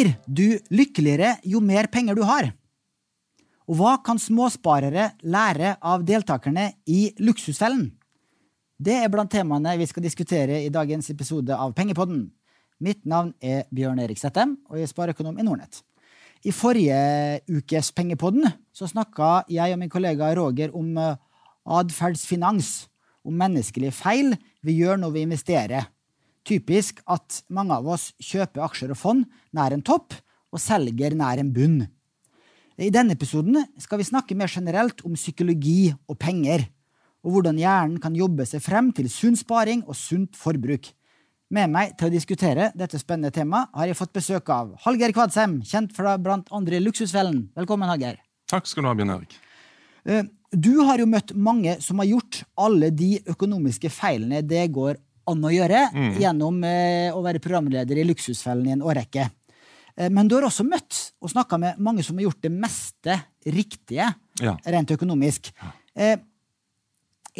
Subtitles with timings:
[0.00, 2.46] Blir du lykkeligere jo mer penger du har?
[3.68, 7.90] Og hva kan småsparere lære av deltakerne i Luksusfellen?
[8.80, 12.30] Det er blant temaene vi skal diskutere i dagens episode av Pengepodden.
[12.80, 15.82] Mitt navn er Bjørn Erik Settem, og jeg er spareøkonom i Nordnett.
[16.48, 16.96] I forrige
[17.52, 21.20] ukes Pengepodden så snakka jeg og min kollega Roger om eh,
[21.68, 22.88] atferdsfinans,
[23.20, 24.32] om menneskelige feil
[24.64, 25.92] vi gjør når vi investerer.
[26.46, 29.24] Typisk at mange av oss kjøper aksjer og fond
[29.56, 30.16] nær en topp
[30.50, 31.80] og selger nær en bunn.
[32.80, 36.64] I denne episoden skal vi snakke mer generelt om psykologi og penger,
[37.20, 40.88] og hvordan hjernen kan jobbe seg frem til sunn sparing og sunt forbruk.
[41.52, 45.58] Med meg til å diskutere dette spennende temaet har jeg fått besøk av Hallgeir Kvadsheim,
[45.66, 47.48] kjent fra blant andre Luksusfellen.
[47.58, 48.20] Velkommen, Hallgeir.
[48.48, 49.36] Takk skal du ha, Bjørn Erik.
[50.06, 50.24] Eh,
[50.56, 54.96] du har jo møtt mange som har gjort alle de økonomiske feilene det går
[55.30, 56.14] an å gjøre mm.
[56.22, 59.28] gjennom eh, å være programleder i Luksusfellen i en årrekke.
[59.96, 63.20] Eh, men du har også møtt og snakka med mange som har gjort det meste
[63.46, 64.10] riktige
[64.42, 64.56] ja.
[64.64, 65.52] rent økonomisk.
[65.94, 66.18] Eh,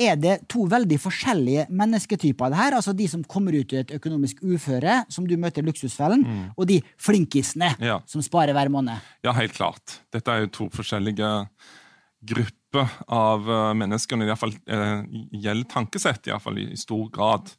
[0.00, 2.76] er det to veldig forskjellige mennesketyper, det her?
[2.78, 6.44] Altså de som kommer ut i et økonomisk uføre, som du møter i Luksusfellen, mm.
[6.54, 7.98] og de flinkisene ja.
[8.08, 9.02] som sparer hver måned?
[9.26, 9.98] Ja, helt klart.
[10.14, 11.32] Dette er jo to forskjellige
[12.30, 17.50] grupper av menneskene mennesker når det iallfall uh, gjelder tankesett, iallfall i, i stor grad.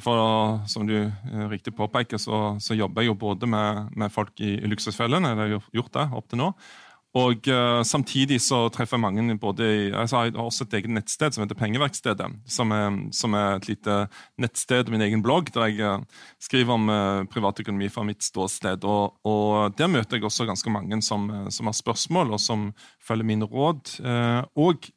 [0.00, 4.40] For som du uh, riktig påpeker, så, så, jobber jeg jo både med, med folk
[4.40, 6.52] i, i luksusfellene, eller gjort det opp til nå,
[7.18, 10.92] og uh, Samtidig så treffer jeg mange både i, altså Jeg har også et eget
[10.94, 12.28] nettsted som heter Pengeverkstedet.
[12.46, 13.96] Som er, som er et lite
[14.38, 16.04] nettsted og min egen blogg, der jeg uh,
[16.38, 18.86] skriver om uh, privatøkonomi fra mitt ståsted.
[18.86, 22.70] Og, og, Der møter jeg også ganske mange som, som har spørsmål, og som
[23.02, 24.00] følger mine råd.
[24.56, 24.90] og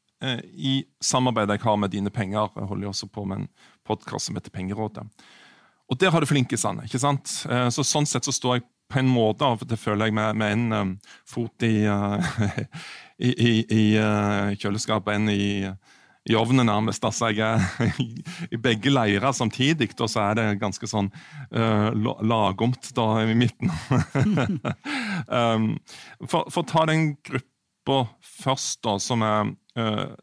[0.56, 3.48] i samarbeidet jeg har med Dine Penger, jeg holder jeg også på med en
[3.86, 5.04] podkast som heter Pengerådet.
[5.92, 6.86] Og der har du flinkisene.
[6.86, 7.28] ikke sant?
[7.28, 10.56] Så Sånn sett så står jeg på en måte av det føler jeg med, med
[10.56, 10.94] en um,
[11.30, 12.22] fot i, uh,
[13.28, 15.48] i, i, i uh, kjøleskapet og en i,
[16.30, 17.04] i ovnen, nærmest.
[17.04, 18.04] Altså, jeg er
[18.54, 21.10] i begge leirer samtidig, og så er det ganske sånn
[21.56, 21.90] uh,
[22.24, 23.74] lagomt da i midten.
[25.40, 25.74] um,
[26.28, 28.04] for, for, å ta den gruppa
[28.44, 30.14] først, da, som er uh,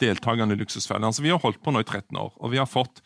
[0.00, 1.06] deltakerne i Luksusfellen.
[1.08, 3.02] Altså, vi har holdt på nå i 13 år, og vi har fått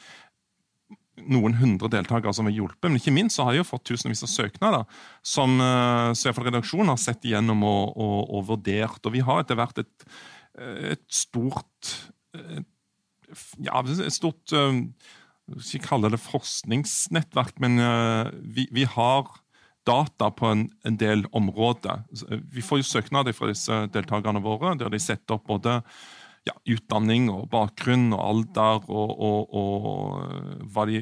[1.30, 2.86] noen hundre deltakere som har hjulpet.
[2.88, 6.12] Men ikke minst så har jeg jo fått tusenvis av søknader som uh,
[6.48, 9.00] redaksjonen har sett igjennom og, og, og, vurdert.
[9.04, 10.08] Og vi har etter hvert et,
[10.94, 11.94] et stort
[12.34, 12.70] et,
[13.64, 14.76] Ja, et stort uh,
[15.58, 17.80] Ikke kalle det forskningsnettverk, men
[18.54, 19.32] vi, vi, har
[19.84, 22.04] data på en, en, del områder.
[22.52, 25.82] Vi får jo søknader fra disse deltakerne våre, der de setter opp både
[26.44, 31.00] ja, utdanning og bakgrunn og alder og, og, og hva de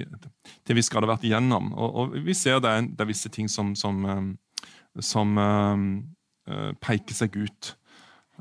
[0.67, 1.73] til vi skal ha vært igjennom.
[1.75, 4.67] Og, og, vi ser det er, det er visse ting som, som, eh,
[5.03, 7.73] som uh, peker seg ut.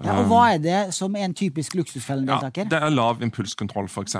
[0.01, 2.65] Ja, og Hva er det som er en typisk Luksusfellen-deltaker?
[2.65, 4.17] Ja, det er lav impulskontroll, f.eks.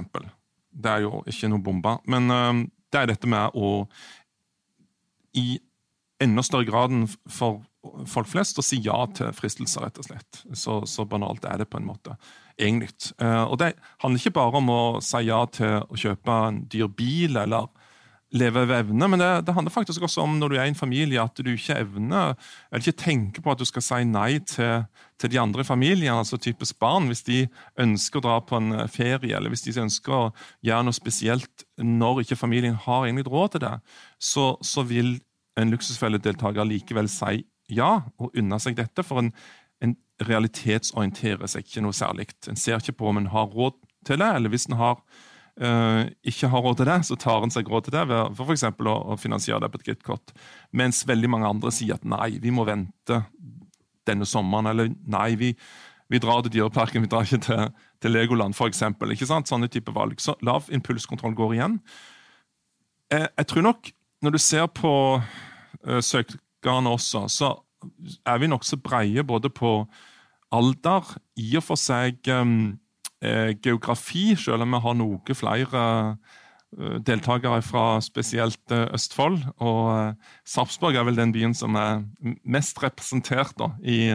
[0.72, 1.96] Det er jo ikke noe bombe.
[2.09, 3.86] Men uh, det er dette med å
[5.38, 5.62] i
[6.22, 7.62] enda større grad enn for
[8.09, 10.42] folk flest å si ja til fristelser, rett og slett.
[10.53, 12.16] Så, så banalt er det på en måte
[12.59, 12.94] egentlig.
[13.22, 16.92] Uh, og det handler ikke bare om å si ja til å kjøpe en dyr
[16.94, 17.69] bil eller
[18.31, 20.78] leve ved evne, men det, det, handler faktisk også om når du er i en
[20.78, 22.38] familie, at du ikke evner,
[22.72, 24.86] eller ikke tenker på at du skal si nei til,
[25.19, 27.09] til de andre i familien, altså typisk barn.
[27.12, 27.42] Hvis de
[27.81, 30.24] ønsker å dra på en ferie, eller hvis de ønsker å
[30.63, 33.75] gjøre noe spesielt når ikke familien har egentlig råd til det,
[34.16, 35.18] så, så vil
[35.59, 39.06] en luksusfelledeltaker likevel si ja, og unne seg dette.
[39.08, 39.32] For en,
[39.84, 39.96] en
[40.28, 42.30] realitetsorienterer seg ikke noe særlig.
[42.50, 43.78] En ser ikke på om en har råd
[44.08, 45.02] til det, eller hvis en har,
[45.62, 48.50] uh, ikke har råd til det, så tar en seg råd til det ved for
[48.50, 48.66] f.eks.
[48.72, 50.36] Å, finansiere det på et kredittkort.
[50.78, 53.24] Mens veldig mange andre sier at nei, vi må vente
[54.10, 55.51] denne sommeren, eller nei, vi,
[56.12, 57.68] vi drar til Dyreparken, vi drar ikke til,
[58.01, 58.84] til Legoland f.eks.
[59.50, 60.22] Sånne type valg.
[60.22, 61.81] Så lav impulskontroll går igjen.
[63.12, 63.92] Jeg, jeg tror nok,
[64.22, 67.56] når du ser på uh, søkerne også, så
[68.25, 69.81] er vi nokså breie både på
[70.51, 72.78] alder, i og for seg um,
[73.24, 79.39] eh, geografi, selv om vi har noe flere uh, deltakere fra spesielt uh, Østfold.
[79.63, 82.04] Og Sarpsborg er vel den byen som er
[82.44, 84.12] mest representert da, i,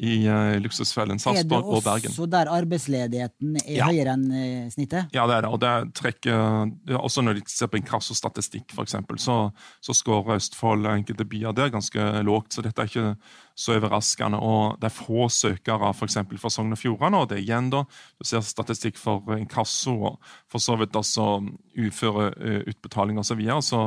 [0.00, 2.08] i uh, luksusfellen Sarpsborg og Bergen.
[2.08, 3.88] Er det også der arbeidsledigheten er ja.
[3.90, 5.10] høyere enn uh, snittet?
[5.12, 5.50] Ja, det er det.
[5.52, 9.36] Og det trekker, også når de ser på inkassostatistikk, f.eks., så,
[9.84, 12.56] så skårer Østfold enkelte byer der ganske lågt.
[12.56, 13.12] Så dette er ikke
[13.60, 14.40] så overraskende.
[14.40, 16.16] Og det er få søkere f.eks.
[16.40, 17.20] fra Sogn og Fjordane.
[17.20, 17.84] Og det er igjen da,
[18.16, 21.28] du ser statistikk for inkasso og for så vidt også
[21.76, 23.34] uføreutbetaling osv.
[23.34, 23.84] Så, videre, så,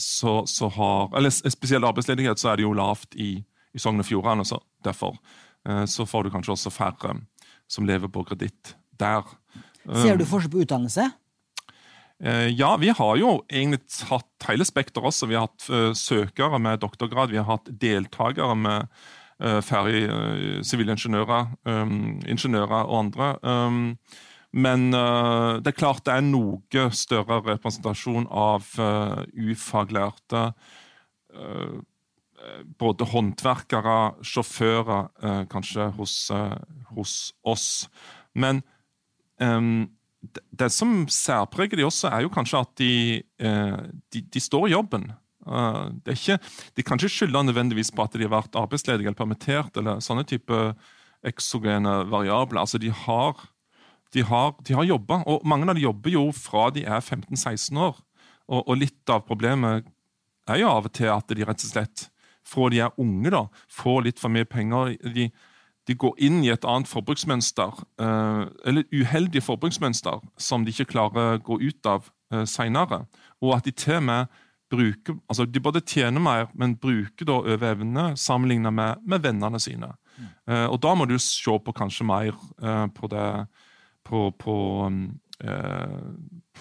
[0.00, 3.34] så, så har Eller spesielt arbeidsledighet, så er det jo lavt i
[3.74, 4.46] i Sogn og Fjordane.
[4.46, 5.16] Så derfor
[5.68, 7.16] eh, så får du kanskje også færre
[7.70, 9.26] som lever på kreditt der.
[9.86, 11.06] Ser du forskjell på utdannelse?
[12.20, 13.80] Eh, ja, vi har jo egentlig
[14.10, 15.30] hatt hele spekter også.
[15.30, 18.92] Vi har hatt søkere med doktorgrad, vi har hatt deltakere med
[19.64, 20.02] ferdig
[20.68, 21.46] sivilingeniører,
[22.28, 23.28] ingeniører og andre.
[24.52, 28.68] Men det er klart det er noe større representasjon av
[29.32, 30.42] ufaglærte
[32.80, 36.56] både håndverkere, sjåfører, eh, kanskje hos, eh,
[36.96, 37.88] hos, oss.
[38.34, 38.62] Men
[39.40, 39.90] um,
[40.52, 42.94] det, som særpreger de også, er jo kanskje at de,
[44.12, 45.06] de, de står i jobben.
[46.04, 46.36] Ikke,
[46.76, 50.26] de kan ikke skylde nødvendigvis på at de har vært arbeidsledige eller permittert, eller sånne
[50.28, 50.58] type
[51.26, 52.60] eksogene variabler.
[52.60, 53.40] Altså, de har,
[54.12, 57.80] de har, de har jobba, og mange av dem jobber jo fra de er 15-16
[57.80, 57.96] år.
[58.50, 59.88] Og, og, litt av problemet
[60.50, 62.09] er jo av og til at de rett og slett
[62.46, 64.94] fra de er unge, da, får litt for mye penger.
[65.14, 65.28] De,
[65.88, 71.38] de går inn i et annet forbruksmønster, eh, eller uheldig forbruksmønster, som de ikke klarer
[71.38, 73.04] å gå ut av eh, seinere.
[73.42, 74.40] Og at de til og med
[74.70, 79.58] bruker altså De både tjener mer, men bruker da over evne sammenlignet med, med vennene
[79.58, 79.88] sine.
[80.14, 80.28] Mm.
[80.70, 83.24] Og da må du se på kanskje mer eh, på det
[84.06, 84.54] på, på,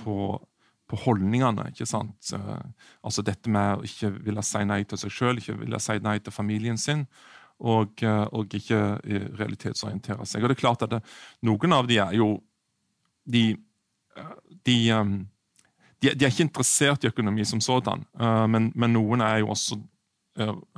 [0.02, 0.16] på
[0.90, 1.70] på holdningene.
[1.70, 2.32] ikke sant?
[3.06, 6.18] Altså Dette med å ikke ville si nei til seg sjøl, ikke ville si nei
[6.24, 7.06] til familien sin.
[7.60, 8.78] Og, eh, og ikke
[9.36, 10.44] realitetsorientere seg.
[10.44, 11.02] Og det er klart at det,
[11.44, 12.38] Noen av de er jo
[13.28, 13.58] de,
[14.16, 14.30] eh,
[14.64, 15.10] de, eh,
[16.00, 18.06] de, de er ikke interessert i økonomi som sådan,
[18.48, 19.76] men, men noen er jo også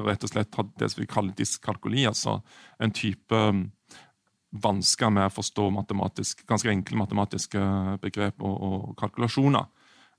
[0.01, 2.39] rett og slett det som vi kaller dyskalkuli, altså
[2.81, 3.41] en type
[4.49, 5.67] vansker med å forstå
[6.49, 7.61] ganske enkle matematiske
[8.01, 9.69] begrep og, og kalkulasjoner.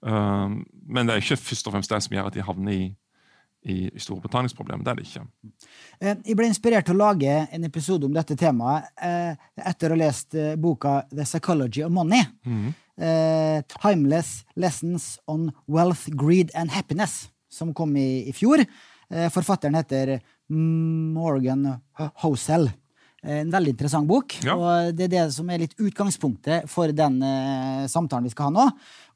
[0.02, 2.86] Um, men det er ikke først og fremst det som gjør at de havner i,
[3.62, 4.84] i, i store betalingsproblemer.
[4.84, 5.24] Det er det ikke.
[6.00, 9.96] Eh, jeg ble inspirert til å lage en episode om dette temaet eh, etter å
[9.96, 12.24] ha lest eh, boka The Psychology of Money.
[12.46, 12.72] Mm.
[13.72, 18.60] Timeless Lessons on Wealth, Greed and Happiness, som kom i, i fjor.
[19.32, 20.18] Forfatteren heter
[20.52, 21.64] Morgan
[22.20, 22.68] Hosell.
[23.22, 24.34] En veldig interessant bok.
[24.42, 24.56] Ja.
[24.58, 28.54] og Det er det som er litt utgangspunktet for den eh, samtalen vi skal ha
[28.56, 28.64] nå.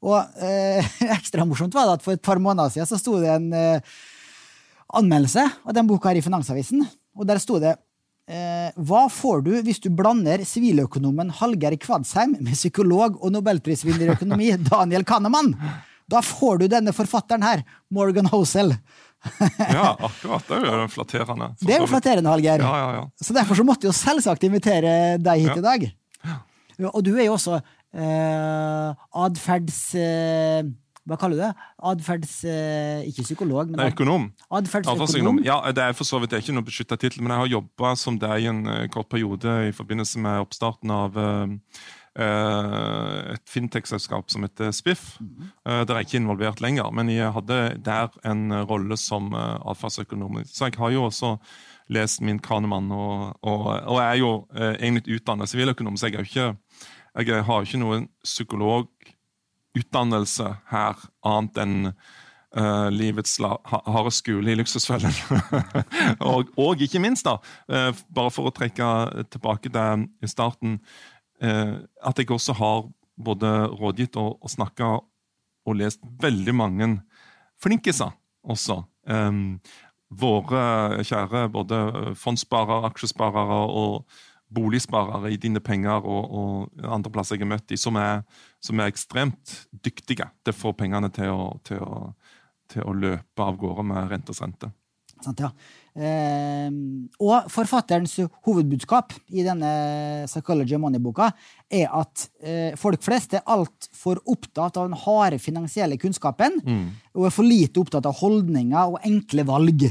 [0.07, 0.87] Og eh,
[1.17, 3.97] ekstra morsomt var det at for et par måneder siden så sto det en eh,
[4.95, 6.85] anmeldelse av den boka her i Finansavisen.
[7.19, 7.75] Og der sto det
[8.27, 14.49] hva får du hvis du blander siviløkonomen Hallgeir Kvadsheim med psykolog og nobelprisvinner i økonomi
[14.67, 15.53] Daniel Kahneman?
[16.11, 18.73] Da får du denne forfatteren her, Morgan Hosel.
[19.77, 20.47] ja, akkurat.
[20.47, 21.51] Det er jo flatterende.
[21.61, 22.63] Det er jo flatterende, Hallgeir.
[22.63, 23.05] Ja, ja, ja.
[23.21, 24.91] Så derfor så måtte jeg jo selvsagt invitere
[25.21, 25.87] deg hit i dag.
[26.91, 29.79] Og du er jo også eh, atferds...
[29.97, 30.67] Eh,
[31.07, 31.51] hva kaller du det?
[31.87, 32.33] Atferds...
[32.45, 34.27] Eh, ikke psykolog, men Nei, økonom.
[34.59, 35.39] Atferdsøkonom.
[35.47, 38.19] Ja, det er for så vidt ikke noe beskytta tittel, men jeg har jobba som
[38.19, 41.47] det i en uh, kort periode i forbindelse med oppstarten av Eh,
[42.17, 45.19] et fintech-selskap som heter Spiff.
[45.21, 45.49] Mm.
[45.65, 50.43] Der er jeg ikke involvert lenger, men jeg hadde der en rolle som eh, atferdsøkonom.
[50.49, 51.29] Så jeg har jo også
[51.93, 56.55] lest min Kranemann, og, og, og er jo egentlig utdannet siviløkonom, så jeg, ikke,
[57.23, 61.91] jeg har ikke noen psykologutdannelse her, annet enn
[62.57, 65.11] Uh, livets harde skole i luksusfellen.
[66.31, 67.37] og, og, ikke minst, da,
[67.69, 68.87] uh, bare for å trekke
[69.29, 74.87] tilbake til i starten Eh, at jeg også har både rådgitt og, og snakka
[75.67, 76.87] og lest veldig mange
[77.61, 78.13] flinkiser
[78.47, 78.81] også.
[79.07, 79.59] Um,
[80.07, 81.77] våre kjære både
[82.15, 84.07] fondssparere, aksjesparere og
[84.53, 88.23] boligsparere i Dine Penger og, og andre plasser jeg har møtt de, som er,
[88.63, 92.13] som er ekstremt dyktige til å få pengene til å, til å,
[92.71, 94.71] til å løpe av gårde med rentes rente.
[95.17, 95.51] Sant, ja.
[95.97, 96.67] Eh,
[97.25, 99.69] og forfatterens hovedbudskap i denne
[100.29, 101.31] Psychology Money-boka
[101.73, 106.83] er at eh, folk flest er altfor opptatt av den harde finansielle kunnskapen mm.
[107.17, 109.87] og er for lite opptatt av holdninger og enkle valg.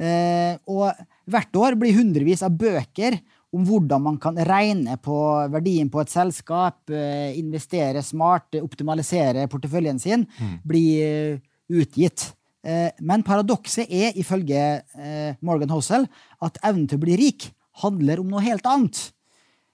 [0.00, 0.90] Eh, og
[1.30, 3.16] hvert år blir hundrevis av bøker
[3.56, 5.16] om hvordan man kan regne på
[5.50, 6.92] verdien på et selskap,
[7.34, 10.52] investere smart, optimalisere porteføljen sin, mm.
[10.62, 10.84] bli
[11.80, 12.28] utgitt.
[12.60, 16.04] Eh, men paradokset er, ifølge eh, Morgan Hossel,
[16.44, 17.48] at evnen til å bli rik
[17.80, 19.06] handler om noe helt annet.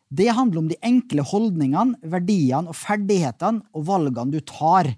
[0.07, 4.93] Det handler om de enkle holdningene, verdiene og ferdighetene og valgene du tar.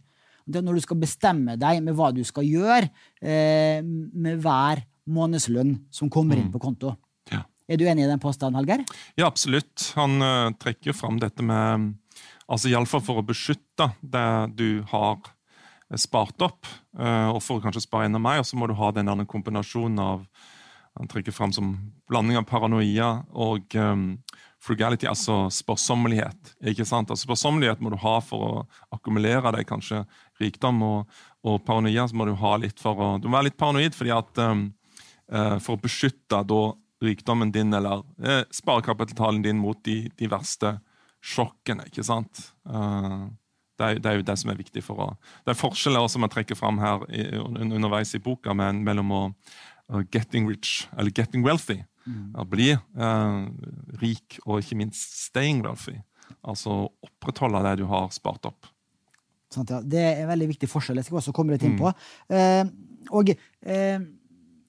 [0.45, 2.91] Det er når du skal bestemme deg med hva du skal gjøre
[3.21, 6.93] eh, med hver månedslønn som kommer inn på konto.
[7.33, 7.41] Ja.
[7.69, 8.85] Er du enig i den påstanden, Hallgeir?
[9.17, 9.91] Ja, absolutt.
[9.97, 10.21] Han
[10.61, 11.95] trekker fram dette med
[12.49, 14.29] altså Iallfall for å beskytte det
[14.61, 15.17] du har
[15.97, 16.69] spart opp,
[16.99, 20.05] uh, og for å kanskje spare enda mer, så må du ha den der kombinasjonen
[20.05, 20.29] av
[20.99, 21.77] Han trekker fram som
[22.11, 24.17] blanding av paranoia og um,
[24.59, 26.57] frugality, altså sparsommelighet.
[26.59, 27.13] ikke sant?
[27.13, 28.65] Altså Sparsommelighet må du ha for å
[28.97, 30.01] akkumulere deg kanskje
[30.41, 33.61] rikdom, og, og paranoia så må du ha litt for å Du må være litt
[33.61, 34.67] paranoid fordi at um,
[35.31, 36.63] uh, for å beskytte da
[37.03, 40.79] rikdommen din eller eh, sparekapitalen din mot de, de, verste
[41.23, 41.87] sjokkene.
[41.87, 42.41] ikke sant?
[42.67, 43.31] Uh,
[43.79, 45.09] det, er, det, er, jo det som er viktig for å
[45.47, 49.23] Det er forskjeller som jeg trekker fram her i, underveis i boka men, mellom å
[49.29, 51.81] uh, getting rich eller getting wealthy.
[52.09, 52.33] Mm.
[52.41, 53.47] Å bli uh,
[54.03, 55.99] rik og ikke minst staying wealthy.
[56.43, 58.69] Altså opprettholde det du har spart opp.
[59.55, 59.81] Sant, ja.
[59.81, 61.01] Det er en veldig viktig forskjell.
[61.01, 61.89] Jeg skal også komme litt inn på.
[62.29, 62.73] Mm.
[63.17, 63.31] og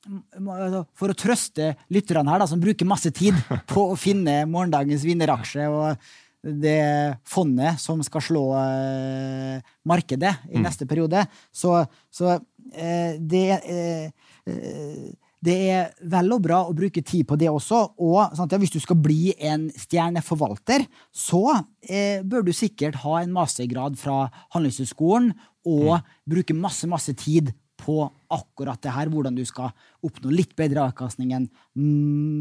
[0.09, 3.35] Altså, for å trøste lytterne her, da, som bruker masse tid
[3.69, 6.07] på å finne morgendagens vinneraksje og
[6.43, 10.63] det fondet som skal slå uh, markedet i mm.
[10.63, 11.81] neste periode, så,
[12.11, 17.79] så uh, det uh, det er vel og bra å bruke tid på det også.
[18.03, 20.83] Og sant, ja, hvis du skal bli en stjerneforvalter,
[21.15, 21.43] så
[21.87, 25.31] eh, bør du sikkert ha en mastergrad fra Handelshøyskolen
[25.69, 26.11] og mm.
[26.35, 28.01] bruke masse, masse tid på
[28.35, 29.71] akkurat det her, hvordan du skal
[30.03, 31.47] oppnå litt bedre avkastning enn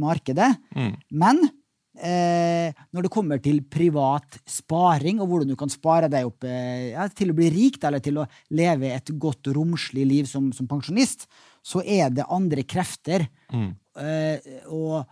[0.02, 0.50] markedet.
[0.74, 0.96] Mm.
[1.22, 1.44] Men
[2.00, 6.94] eh, når det kommer til privat sparing, og hvordan du kan spare deg opp eh,
[6.94, 10.68] ja, til å bli rik, eller til å leve et godt, romslig liv som, som
[10.70, 11.26] pensjonist,
[11.64, 13.70] så er det andre krefter mm.
[14.00, 15.02] eh, og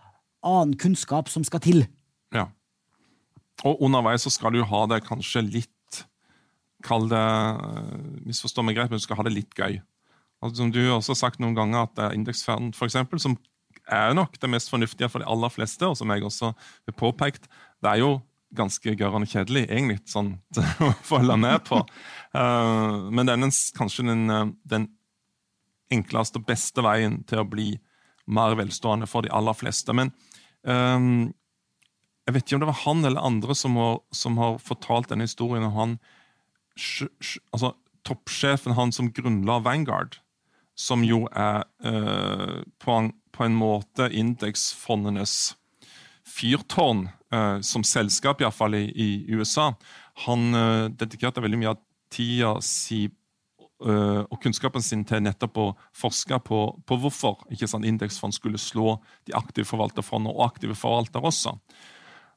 [0.47, 1.83] annen kunnskap som skal til.
[2.35, 2.47] Ja.
[3.65, 5.73] Og underveis så skal du ha det kanskje litt
[6.85, 7.93] Kall det eh,
[8.29, 9.79] Misforstå meg greit, men du skal ha det litt gøy.
[10.43, 13.33] Altså, som du også har sagt noen ganger, at er indeksfond, for eksempel, som
[13.93, 17.47] er nok det mest fornuftige for de aller fleste, og som jeg også har påpekt,
[17.83, 18.17] det er jo
[18.57, 20.35] ganske gørrende kjedelig, egentlig, sånn
[20.87, 21.81] å følge med på.
[22.35, 24.91] Uh, men det er kanskje den, eh, den,
[25.87, 27.69] enkleste og beste veien til å bli
[28.27, 29.93] mer velstående for de aller fleste.
[29.95, 30.09] Men
[30.67, 31.29] um,
[32.27, 35.23] jeg vet ikke om det var han eller andre som har, som har fortalt denne
[35.29, 35.63] historien.
[35.63, 35.93] og han,
[37.55, 37.71] altså
[38.03, 40.19] Toppsjefen, han som grunnla Vanguard,
[40.77, 45.55] som jo er eh, på, en, på, en, måte indeksfondenes
[46.27, 49.71] fyrtårn eh, som selskap, iallfall i, i USA.
[50.27, 51.81] Han eh, dedikerte veldig mye av
[52.13, 55.67] tida si eh, og kunnskapen sin til nettopp å
[55.97, 61.33] forske på, på hvorfor ikke sant, indeksfond skulle slå de aktive forvalterfondene og aktive forvaltere
[61.33, 61.57] også.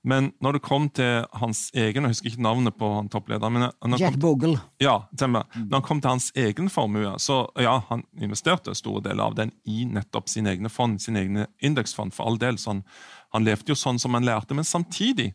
[0.02, 3.66] Men når det kom til hans egen Jeg husker ikke navnet på han topplederen.
[4.00, 4.56] Jack Bogle.
[4.80, 5.34] Ja, mm.
[5.68, 9.52] Når han kom til hans egen formue, så ja, han investerte store deler av den
[9.68, 12.56] i nettopp sine egne fond, sine egne indeksfond, for all del.
[12.58, 12.82] Så han,
[13.36, 14.56] han, levde jo sånn som han lærte.
[14.56, 15.34] Men samtidig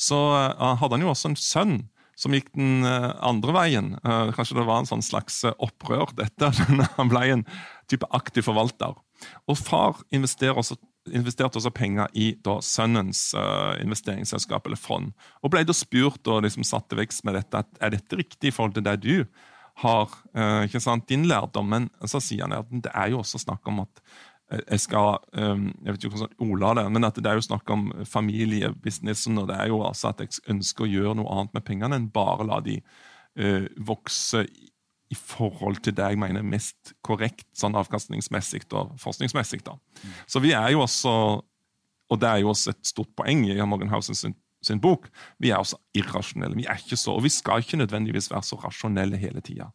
[0.00, 1.78] så uh, hadde han jo også en sønn
[2.16, 3.94] som gikk den uh, andre veien.
[4.00, 6.54] Uh, kanskje det var en sånn slags opprør, dette.
[6.96, 7.48] han ble en
[7.92, 8.96] type aktiv forvalter.
[9.44, 10.80] Og far investerer også
[11.14, 15.12] investerte også penger i da sønnens uh, investeringsselskap eller fond.
[15.42, 18.50] Og ble da spurt og liksom satt til vekst med dette at er dette riktig
[18.50, 19.14] i forhold til det du
[19.82, 21.68] har, uh, ikke sant, din lærdom.
[21.72, 24.02] Men så sier han at det er jo også snakk om at
[24.52, 27.48] uh, jeg skal um, jeg vet ikke hvordan Ola det, men at det er jo
[27.48, 31.58] snakk om familiebusinessen, og det er jo altså at jeg ønsker å gjøre noe annet
[31.58, 32.80] med pengene enn bare la de
[33.84, 34.46] vokse
[35.12, 39.62] i forhold til det jeg mener er mest korrekt sånn avkastningsmessig og forskningsmessig.
[39.66, 39.76] da.
[40.02, 40.16] Mm.
[40.26, 41.12] Så vi er jo også,
[42.10, 44.34] og det er jo også et stort poeng i Morgenhausen sin,
[44.64, 45.06] sin bok,
[45.38, 46.58] vi er også irrasjonelle.
[46.58, 49.70] Vi er ikke så, og vi skal ikke nødvendigvis være så rasjonelle hele tida.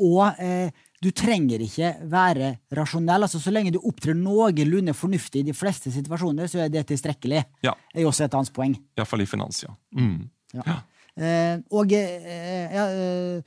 [0.00, 0.72] Og eh,
[1.04, 3.26] du trenger ikke være rasjonell.
[3.26, 7.44] altså Så lenge du opptrer noenlunde fornuftig i de fleste situasjoner, så er det tilstrekkelig.
[7.66, 7.74] Ja.
[7.92, 8.78] er jo også et annet poeng.
[8.96, 9.74] Iallfall i finans, ja.
[9.92, 10.30] Mm.
[10.56, 10.64] ja.
[10.64, 10.80] ja.
[11.14, 13.42] Eh, og eh, ja, Eh,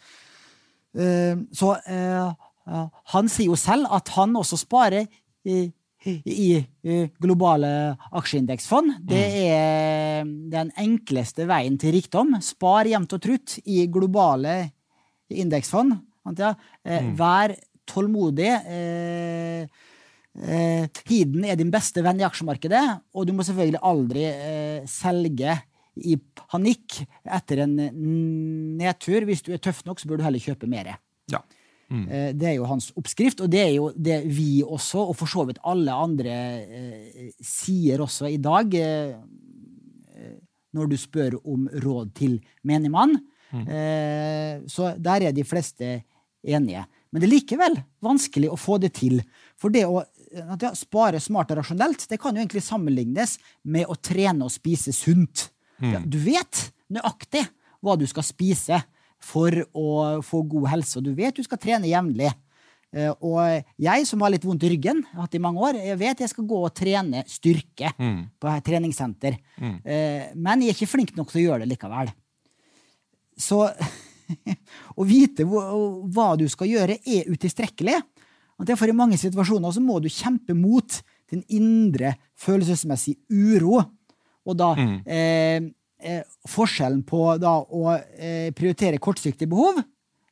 [0.97, 2.29] så eh,
[3.13, 5.05] han sier jo selv at han også sparer
[5.47, 5.67] i,
[6.07, 6.47] i,
[6.83, 7.69] i globale
[8.17, 8.97] aksjeindeksfond.
[9.07, 9.37] Det mm.
[9.43, 12.35] er den enkleste veien til rikdom.
[12.43, 14.59] Spar jevnt og trutt i globale
[15.31, 15.95] indeksfond.
[16.27, 17.13] Eh, mm.
[17.19, 17.55] Vær
[17.87, 18.51] tålmodig.
[21.07, 22.83] Tiden er din beste venn i aksjemarkedet,
[23.15, 24.27] og du må selvfølgelig aldri
[24.91, 25.55] selge
[26.03, 27.75] i panikk etter en
[28.77, 29.25] nedtur.
[29.25, 30.97] Hvis du er tøff nok, så bør du heller kjøpe mer.
[31.31, 31.41] Ja.
[31.89, 32.03] Mm.
[32.35, 35.45] Det er jo hans oppskrift, og det er jo det vi også, og for så
[35.47, 36.33] vidt alle andre,
[36.67, 38.73] eh, sier også i dag.
[38.75, 39.15] eh,
[40.15, 40.35] eh,
[40.73, 43.15] Når du spør om råd til menigmann.
[43.53, 46.03] Eh, Så der er de fleste
[46.43, 46.85] enige.
[47.11, 49.21] Men det er likevel vanskelig å få det til.
[49.55, 53.95] For det å eh, spare smart og rasjonelt det kan jo egentlig sammenlignes med å
[53.95, 55.49] trene og spise sunt.
[55.81, 57.43] Ja, du vet nøyaktig
[57.83, 58.79] hva du skal spise
[59.21, 62.31] for å få god helse, og du vet du skal trene jevnlig.
[62.95, 65.97] Eh, Og jeg som har litt vondt i ryggen, har hatt i mange år, jeg
[65.99, 69.37] vet jeg skal gå og trene styrke på et treningssenter.
[69.59, 69.75] Mm.
[70.35, 72.13] Men jeg er ikke flink nok til å gjøre det likevel.
[73.37, 73.67] Så
[74.99, 77.99] å vite hva, du skal gjøre, er utilstrekkelig.
[78.57, 83.83] For derfor I mange situasjoner så må du kjempe mot din indre følelsesmessige uro.
[84.47, 85.59] Og da eh,
[85.99, 89.81] eh, forskjellen på da å eh, prioritere kortsiktige behov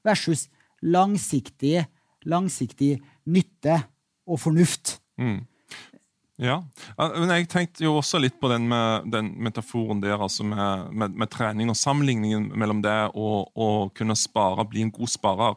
[0.05, 0.47] versus
[0.85, 1.81] langsiktig,
[2.29, 2.95] langsiktig
[3.31, 3.81] nytte
[4.25, 4.99] og fornuft.
[5.19, 5.41] Ja,
[6.97, 10.89] Ja, men jeg tenkte jo også litt på den, med, den metaforen der, altså med,
[10.91, 15.55] med, med trening og sammenligningen mellom det og å kunne spare, bli en god sparer.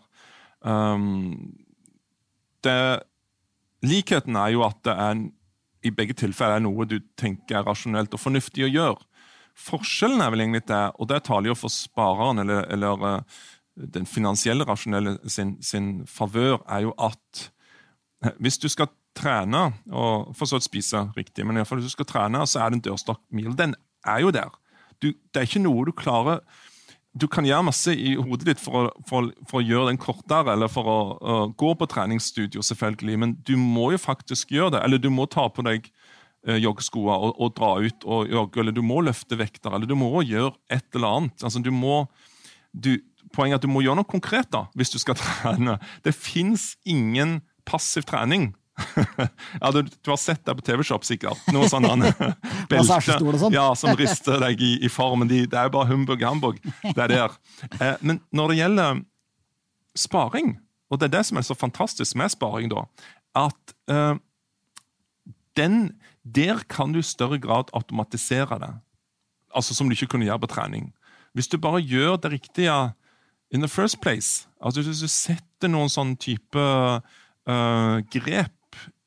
[0.63, 1.57] Um,
[2.63, 2.79] det,
[3.83, 5.25] likheten er jo at det er,
[5.89, 9.01] i begge tilfeller er noe du tenker er rasjonelt og fornuftig å gjøre.
[9.59, 13.41] Forskjellen er vel egentlig det, og det taler jo for spareren, eller, eller eh,
[13.97, 17.49] den finansielle rasjonelle sin, sin favør, er jo at
[18.25, 21.83] eh, hvis du skal trene, og for så vidt spise riktig, men i hvert fall
[21.83, 23.55] hvis du skal trene, så er det en dørstokkmil.
[23.59, 23.75] Den
[24.07, 24.55] er jo der.
[25.03, 26.45] Du, det er ikke noe du klarer
[27.19, 30.55] Du kan gjøre masse i hodet ditt for å, for, for å gjøre den kortere,
[30.55, 34.85] eller for å, å gå på treningsstudio, selvfølgelig, men du må jo faktisk gjøre det.
[34.87, 38.77] Eller du må ta på deg eh, joggeskoa og, og dra ut og jogge, eller
[38.77, 41.43] du må løfte vekter, eller du må gjøre et eller annet.
[41.43, 42.05] Altså, du må,
[42.73, 42.95] du,
[43.35, 45.79] poenget er at du må gjøre noe konkret da, hvis du skal trene.
[46.07, 48.53] Det fins ingen passiv trening.
[49.61, 51.41] ja, du, du har sett det på TV-shop, sikkert.
[51.55, 51.87] Noe sånn
[52.71, 53.55] belte sånn.
[53.55, 55.31] Ja, som rister deg i, i formen.
[55.31, 56.61] De, det er jo bare humbug humbug.
[56.85, 57.37] Det er der.
[57.79, 59.03] Eh, men når det gjelder
[59.99, 60.57] sparing,
[60.89, 62.85] og det er det som er så fantastisk med sparing, da,
[63.39, 64.15] at eh,
[65.59, 65.81] den,
[66.23, 68.75] der kan du i større grad automatisere det.
[69.55, 70.93] Altså Som du ikke kunne gjøre på trening.
[71.35, 72.93] Hvis du bare gjør det riktige
[73.51, 76.61] in the first place, altså hvis du setter noen sånn type
[77.49, 78.53] eh, grep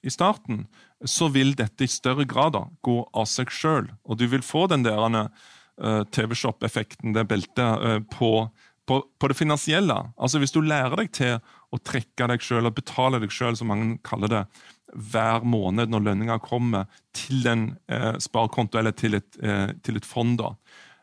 [0.03, 0.65] i starten,
[1.05, 3.89] så vil dette i større grad da, gå av seg sjøl.
[4.05, 8.49] Og du vil få den der uh, TV-shop-effekten, det beltet, uh, på,
[8.89, 9.97] på, på det finansielle.
[10.17, 11.37] Altså Hvis du lærer deg til
[11.71, 14.43] å trekke deg sjøl og betale deg sjøl, som mange kaller det,
[14.91, 20.07] hver måned når lønninga kommer, til en uh, sparekonto eller til et, eh, til et
[20.07, 20.37] fond.
[20.39, 20.53] da.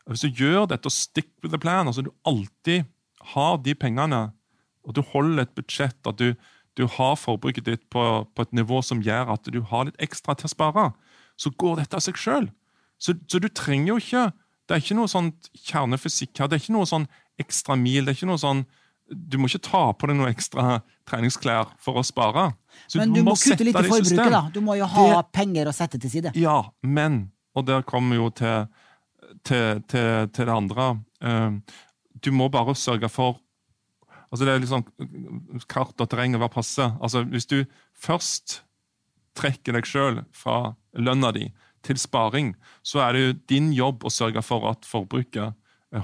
[0.09, 2.85] Hvis du gjør dette og stick with the plan, altså du alltid
[3.35, 4.29] har de pengene,
[4.85, 6.33] og du holder et budsjett, at du,
[6.79, 8.03] du har forbruket ditt på,
[8.35, 10.85] på et nivå som gjør at du har litt ekstra til å spare,
[11.39, 12.47] så går dette av seg sjøl.
[12.99, 14.25] Så, så du trenger jo ikke
[14.69, 15.29] Det er ikke noe sånn
[15.65, 16.49] kjernefysikk her.
[16.51, 17.07] Det er ikke noe sånn
[17.41, 18.05] ekstra mil.
[18.05, 18.65] det er ikke noe sånn
[19.09, 22.51] du må ikke ta på deg noe ekstra treningsklær for å spare.
[22.93, 24.35] Så Men du må kutte litt i forbruket, system.
[24.35, 24.43] da.
[24.53, 26.33] Du må jo ha Det- penger å sette til side.
[26.37, 28.69] Ja, men Og der kommer vi jo til,
[29.43, 31.01] til, til, til det andre.
[31.23, 31.51] Eh,
[32.21, 33.39] Du må bare sørge for
[34.31, 36.93] altså Det er sånn kart og terreng hva passer.
[37.01, 37.63] Altså Hvis du
[37.97, 38.63] først
[39.39, 41.49] trekker deg sjøl fra lønna di
[41.87, 45.55] til sparing, så er det jo din jobb å sørge for at forbruket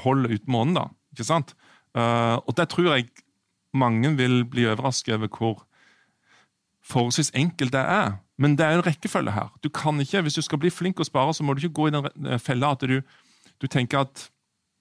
[0.05, 0.75] holder ut måneden.
[0.79, 1.55] da, ikke sant?
[1.99, 3.11] Eh, og det tror jeg
[3.75, 5.65] mange vil bli overrasket over hvor
[6.85, 8.19] forholdsvis enkelt det er.
[8.39, 9.51] Men det er en rekkefølge her.
[9.63, 11.89] Du kan ikke, Hvis du skal bli flink å spare, så må du ikke gå
[11.89, 13.01] i den fella at du,
[13.61, 14.31] du tenker at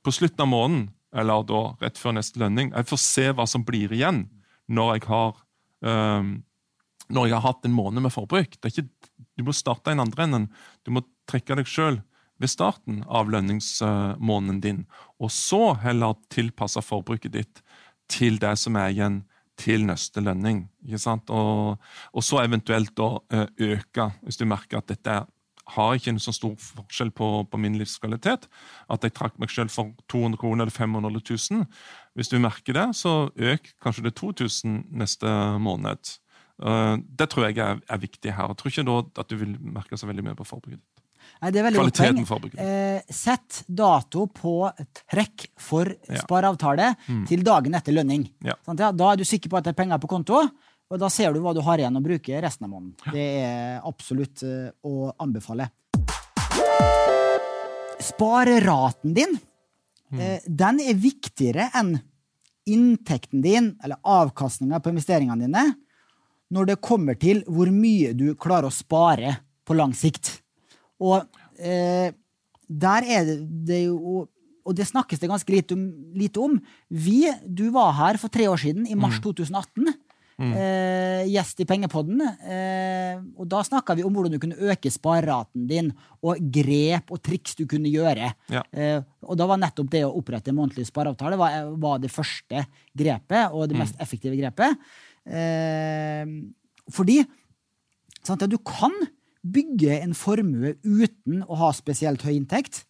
[0.04, 3.66] på slutten av måneden, eller da rett før neste lønning, jeg får se hva som
[3.66, 4.26] blir igjen
[4.72, 5.38] når jeg har
[5.86, 6.34] um,
[7.14, 8.56] når jeg har hatt en måned med forbruk.
[8.58, 8.88] Er ikke,
[9.38, 10.48] du må starte i den andre enden.
[10.88, 12.00] Du må trekke deg sjøl
[12.42, 14.80] ved starten av lønningsmåneden din,
[15.22, 17.62] og så heller tilpasse forbruket ditt
[18.12, 19.22] til det som er igjen
[19.60, 20.66] til neste lønning.
[21.30, 23.46] Og, og så eventuelt da eh,
[23.76, 25.20] øke, hvis du merker at dette
[25.68, 28.48] har ikke en så stor forskjell på, på min livskvalitet.
[28.92, 31.64] At jeg trakk meg selv for 200 kroner eller 500 eller 1000.
[32.18, 35.32] Hvis du merker det, så øk kanskje det 2000 neste
[35.64, 36.18] måned.
[36.64, 38.52] Eh, det tror jeg er, er viktig her.
[38.52, 40.90] Jeg tror ikke da at du vil merke så veldig mye på forbruket ditt.
[41.42, 42.28] Nei, det er veldig godt Kvaliteten poeng.
[42.30, 42.60] forbruket.
[42.60, 44.54] Eh, sett dato på
[45.12, 46.20] trekk for Ja.
[47.08, 47.26] mm.
[47.28, 48.28] til dagen etter lønning.
[48.44, 48.56] Ja?
[48.68, 50.44] Da er du sikker på at det er penger på konto,
[50.94, 52.94] og da ser du hva du har igjen å bruke resten av måneden.
[53.16, 55.72] Det er absolutt eh, å anbefale.
[58.04, 59.34] Spareraten din,
[60.14, 61.96] eh, den er viktigere enn
[62.70, 65.66] inntekten din, eller avkastninga på investeringene dine,
[66.54, 69.34] når det kommer til hvor mye du klarer å spare
[69.66, 70.30] på lang sikt.
[71.02, 71.26] Og
[71.58, 72.14] eh,
[72.70, 74.28] der er det, det jo
[74.64, 75.82] og det snakkes det ganske lite om.
[76.16, 76.54] Lite om.
[76.88, 79.90] Vi, du var her for tre år siden, i mars 2018.
[80.42, 80.54] Mm.
[80.58, 82.22] Eh, gjest i Pengepodden.
[82.24, 85.92] Eh, og da snakka vi om hvordan du kunne øke spareraten din,
[86.24, 88.32] og grep og triks du kunne gjøre.
[88.54, 88.64] Ja.
[88.72, 92.66] Eh, og da var nettopp det å opprette en månedlig spareavtale var, var, det første
[92.98, 94.06] grepet, og det mest mm.
[94.06, 94.90] effektive grepet.
[95.24, 96.26] Eh,
[96.94, 97.22] fordi
[98.24, 98.96] sant, du kan
[99.44, 102.86] bygge en formue uten å ha spesielt høy inntekt,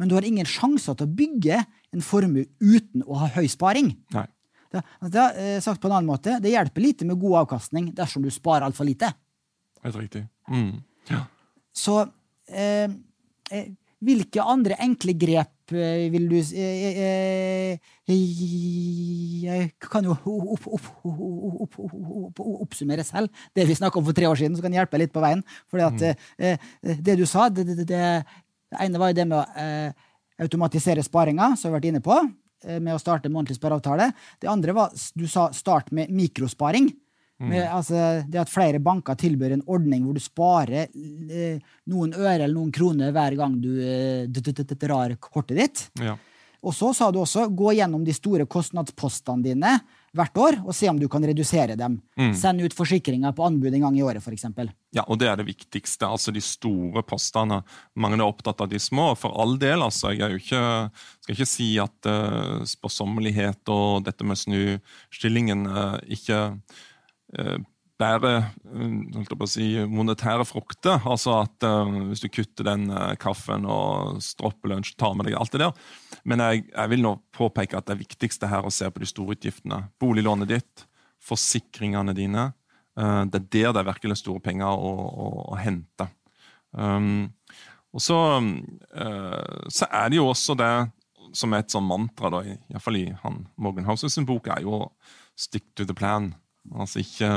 [0.00, 1.58] men du har ingen sjanser til å bygge
[1.92, 3.92] en formue uten å ha høy sparing.
[4.16, 4.24] Nei.
[4.72, 4.82] Det,
[5.12, 8.30] det eh, sagt på en annen måte, det hjelper lite med god avkastning dersom du
[8.32, 9.12] sparer altfor lite.
[9.82, 10.26] Helt riktig.
[10.48, 10.82] Mm.
[11.10, 11.24] Ja.
[11.74, 12.00] Så
[12.48, 12.90] eh,
[13.50, 13.70] eh,
[14.02, 17.78] hvilke andre enkle grep eh, vil du eh,
[18.12, 24.38] Jeg kan jo opp, opp, opp, oppsummere selv det vi snakka om for tre år
[24.38, 25.42] siden, så kan hjelpe litt på veien.
[25.70, 26.00] For mm.
[27.02, 28.04] det du sa, det, det, det,
[28.82, 29.44] ene var jo det med å
[30.42, 32.16] automatisere sparinga, som vi har vært inne på,
[32.78, 34.10] med å starte månedlig spareavtale.
[34.40, 36.90] Det andre var du sa start med mikrosparing.
[37.42, 41.56] Med, altså, det at flere banker tilbyr en ordning hvor du sparer eh,
[41.90, 45.82] noen øre eller noen kroner hver gang du eh, drar kortet ditt.
[45.98, 46.14] Ja.
[46.62, 49.74] Og så sa du også gå gjennom de store kostnadspostene dine
[50.16, 51.96] hvert år og se om du kan redusere dem.
[52.20, 52.34] Mm.
[52.36, 54.44] Send ut forsikringer på anbud en gang i året, f.eks.
[54.92, 56.08] Ja, og det er det viktigste.
[56.08, 57.62] Altså de store postene.
[57.96, 59.12] Mange er opptatt av de små.
[59.18, 60.12] For all del, altså.
[60.12, 60.62] Jeg ikke,
[61.24, 66.44] skal ikke si at uh, sparsommelighet og dette med snustillingen uh, ikke
[67.38, 67.58] Eh,
[68.00, 71.02] bærer eh, si, monetære frukter.
[71.08, 75.36] Altså at uh, hvis du kutter den uh, kaffen og stropper lunsj, tar med deg
[75.38, 75.76] alt det der.
[76.28, 79.10] Men jeg, jeg, vil nå påpeke at det viktigste her er å se på de
[79.10, 79.84] store utgiftene.
[80.02, 80.86] Boliglånet ditt,
[81.22, 82.50] forsikringene dine.
[82.98, 86.08] Uh, det er der det er virkelig store penger å, å, å hente.
[86.72, 87.30] Um,
[87.92, 88.16] og så,
[89.68, 90.70] så, er det jo også det
[91.36, 92.38] som er et sånn mantra, da,
[92.72, 94.86] iallfall i han Morgan Houses bok, er jo
[95.36, 96.32] 'stick to the plan'.
[96.70, 97.30] Altså ikke,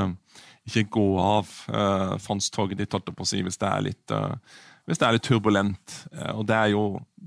[0.68, 4.14] ikke gå av uh, fondstoget ditt, holdt jeg på å si, hvis det er litt,
[4.14, 4.34] uh,
[4.86, 5.96] hvis det er litt turbulent.
[6.14, 6.84] Uh, og det er jo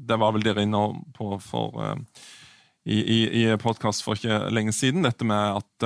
[0.09, 0.79] Det var vel dere inne
[1.13, 1.75] på for,
[2.88, 5.85] i, i, i podkast for ikke lenge siden, dette med at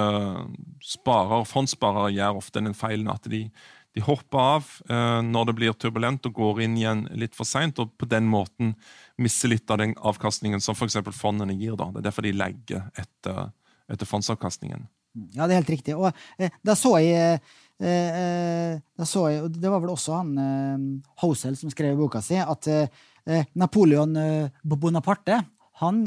[0.86, 3.41] sparer, fondssparere gjør ofte den feilen at de,
[3.97, 4.69] de hopper av
[5.26, 8.78] når det blir turbulent og går inn igjen litt for seint, og på den måten
[9.19, 11.02] mister litt av den avkastningen som f.eks.
[11.17, 11.76] fondene gir.
[11.76, 11.89] Da.
[11.91, 13.49] Det er derfor de legger etter,
[13.91, 14.88] etter fondsavkastningen.
[15.13, 15.95] Ja, det er helt riktig.
[15.97, 20.32] Og eh, da så jeg eh, eh, da så jeg, Det var vel også han
[20.41, 20.86] eh,
[21.23, 24.17] Hosel som skrev i boka si, at eh, eh Napoleon
[24.63, 25.39] Bonaparte
[25.80, 26.04] han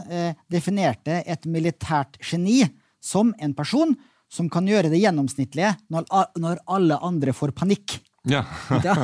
[0.53, 2.61] definerte et militært geni
[3.03, 3.95] som en person
[4.33, 6.07] som kan gjøre det gjennomsnittlige når,
[6.39, 7.97] når alle andre får panikk.
[8.27, 8.43] Ja.
[8.87, 8.95] ja.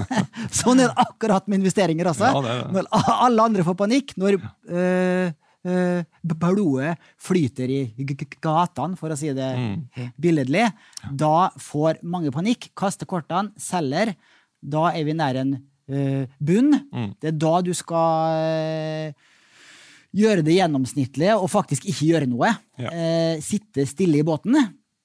[0.53, 2.29] Sånn er det akkurat med investeringer også.
[2.29, 2.73] Ja, det det.
[2.77, 2.89] Når
[3.27, 7.81] alle andre får panikk, når uh, blodet flyter i
[8.43, 10.09] gatene, for å si det mm.
[10.21, 10.67] billedlig,
[11.07, 14.15] da får mange panikk, kaster kortene, selger.
[14.63, 16.75] Da er vi nær en uh, bunn.
[16.91, 17.11] Mm.
[17.23, 19.31] Det er da du skal uh,
[20.13, 22.53] gjøre det gjennomsnittlige og faktisk ikke gjøre noe.
[22.83, 22.91] Ja.
[23.45, 24.57] sitte stille i båten.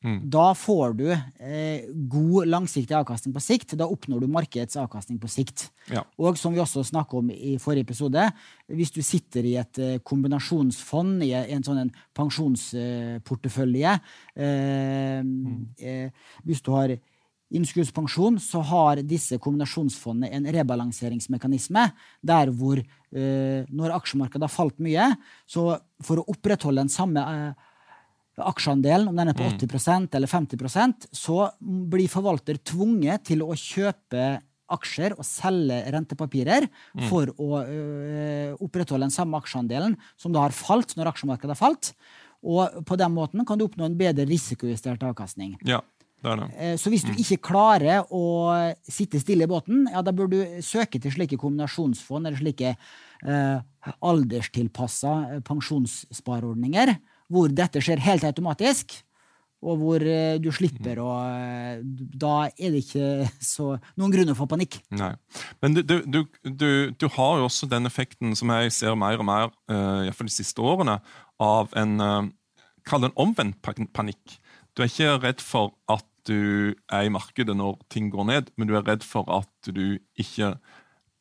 [0.06, 0.20] Mm.
[0.30, 3.74] Da får du eh, god langsiktig avkastning på sikt.
[3.80, 5.68] Da oppnår du markedets avkastning på sikt.
[5.90, 6.04] Ja.
[6.22, 8.28] Og som vi også snakka om i forrige episode,
[8.70, 15.54] hvis du sitter i et eh, kombinasjonsfond, i en sånn en pensjonsportefølje eh, mm.
[15.78, 16.94] Eh, hvis du har
[17.58, 21.86] innskuddspensjon, så har disse kombinasjonsfondene en rebalanseringsmekanisme
[22.28, 25.14] der hvor eh, når aksjemarkedet har falt mye,
[25.48, 27.67] så for å opprettholde den samme eh,
[28.38, 30.10] aksjeandelen, om den er på 80 mm.
[30.18, 34.38] eller 50% så blir forvalter tvunget til å kjøpe
[34.74, 37.08] aksjer og selge rentepapirer mm.
[37.08, 41.94] for å ø, opprettholde den samme aksjeandelen som da har falt når aksjemarkedet har falt.
[42.48, 45.56] Og på den måten kan du oppnå en bedre risikojustert avkastning.
[45.66, 45.80] Ja,
[46.22, 46.50] det er det.
[46.58, 47.20] Eh, så hvis du mm.
[47.24, 48.24] ikke klarer å
[48.86, 53.94] sitte stille i båten, ja, da bør du søke til slike kombinasjonsfond eller slike eh,
[53.98, 56.98] alderstilpassa pensjonsspareordninger
[57.32, 58.96] hvor dette skjer helt automatisk,
[59.66, 63.08] og hvor uh, du slipper å uh, Da er det ikke
[63.42, 64.78] så, noen grunner for panikk.
[64.94, 65.16] Nei.
[65.64, 69.28] Men du, du, du, du, har jo også den effekten som jeg ser mer og
[69.28, 71.00] mer, uh, iallfall de siste årene,
[71.42, 72.20] av en uh,
[72.88, 73.58] Kall det en omvendt
[73.92, 74.38] panikk.
[74.72, 78.70] Du er ikke redd for at du er i markedet når ting går ned, men
[78.70, 80.54] du er redd for at du ikke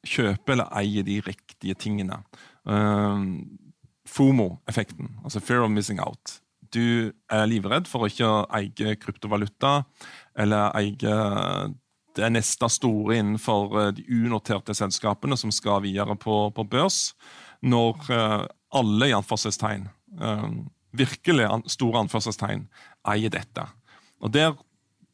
[0.07, 2.21] kjøper eller eier de riktige tingene.
[2.62, 3.19] Uh,
[4.07, 6.40] FOMO-effekten, altså fear of missing out,
[6.75, 9.81] du er livredd for å ikke eie kryptovaluta
[10.38, 11.16] eller eie
[12.16, 17.11] det neste store innenfor eh, de unoterte selskapene som skal videre på, på børs,
[17.66, 18.45] når uh,
[18.77, 19.87] alle i anførselstegn,
[20.21, 20.49] uh,
[20.97, 22.66] virkelig store anførselstegn,
[23.12, 23.64] eier dette.
[24.23, 24.55] Og der,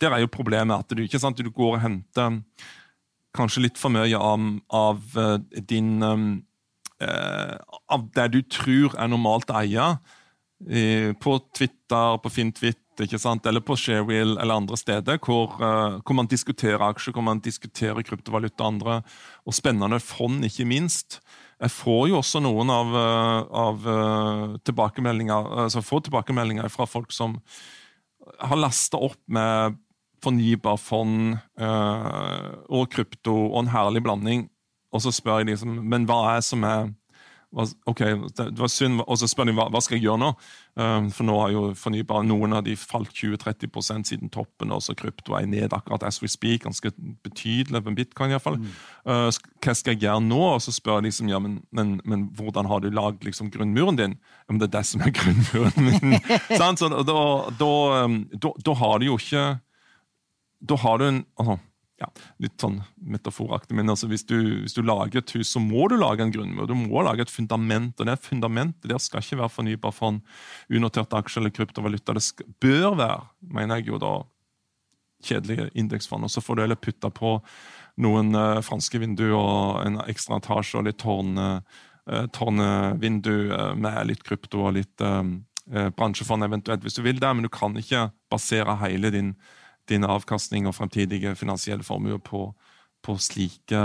[0.03, 2.41] der, er jo problemet at du, sant, du går og henter
[3.35, 5.03] kanskje litt for mye av, av
[5.71, 6.03] din
[7.03, 9.87] Av det du tror er normalt å eie,
[11.19, 16.85] på Twitter, på FinTwit, eller på Sharewheel eller andre steder, hvor, uh, hvor, man diskuterer
[16.87, 18.99] aksjer, hvor man diskuterer kryptovaluta og andre,
[19.47, 21.21] og spennende fond, ikke minst.
[21.59, 22.95] Jeg får jo også noen av,
[23.55, 23.85] av
[24.67, 27.37] tilbakemeldinger altså får tilbakemeldinger fra folk som
[28.43, 29.79] har lasta opp med
[30.23, 34.49] fornybarfond og krypto og en herlig blanding,
[34.93, 36.91] og så spør jeg liksom Men hva er som er
[37.85, 37.99] ok,
[38.37, 40.31] det var synd, Og så spør de hva, hva skal jeg gjøre nå?
[40.81, 44.73] Um, for nå har jo fornybar, noen av de falt 20-30% siden toppen.
[44.73, 46.93] og så Krypto er ned akkurat as we speak, ganske
[47.25, 48.57] betydelig med bitcoin iallfall.
[48.57, 48.71] Mm.
[49.05, 49.29] Uh,
[49.61, 50.41] hva skal jeg gjøre nå?
[50.55, 54.01] Og så spør jeg liksom, ja, men, men, men hvordan har du lagd liksom, grunnmuren
[54.01, 54.17] din?
[54.47, 56.17] Ja, men det er det som er grunnmuren min.
[56.81, 57.21] så da,
[57.59, 57.75] da,
[58.07, 59.45] um, da, da, har du jo ikke
[60.63, 61.59] Da har du en altså,
[62.03, 62.09] ja,
[62.43, 65.97] litt sånn metaforaktig, men altså hvis, du, hvis, du, lager et hus, så må du
[66.01, 66.69] lage en grunnmur.
[66.71, 70.21] Du må lage et fundament, og det fundamentet der skal ikke være fornybar for en
[70.73, 72.17] unotert aksje eller kryptovaluta.
[72.19, 73.21] Det skal, bør være,
[73.55, 74.17] mener jeg jo da,
[75.23, 76.27] kjedelige indeksfond.
[76.27, 77.37] Og så får du heller putte på
[78.03, 84.03] noen uh, franske vinduer og en ekstra etasje og litt tårn, uh, tårnvindu uh, med
[84.11, 85.09] litt krypto og litt
[85.73, 89.29] bransjefond eventuelt, hvis du vil det, men du kan ikke basere hele din
[89.93, 92.47] din avkastning og fremtidige finansielle formue på,
[93.05, 93.85] på slike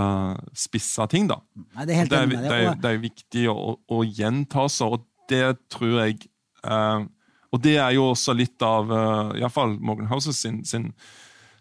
[0.57, 1.29] spissa ting.
[1.29, 1.41] da.
[1.75, 5.05] Nei, det, er det, er, det, er, det, er, viktig å, å, gjenta seg, og
[5.31, 6.19] det tror jeg
[6.63, 7.05] eh,
[7.51, 10.91] Og det er jo også litt av uh, iallfall Morgan Houses sin, sin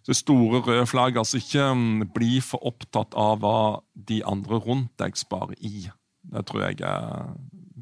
[0.07, 1.19] det store røde flagg.
[1.19, 5.89] altså Ikke um, bli for opptatt av hva de andre rundt deg sparer i.
[6.27, 7.35] Det tror jeg er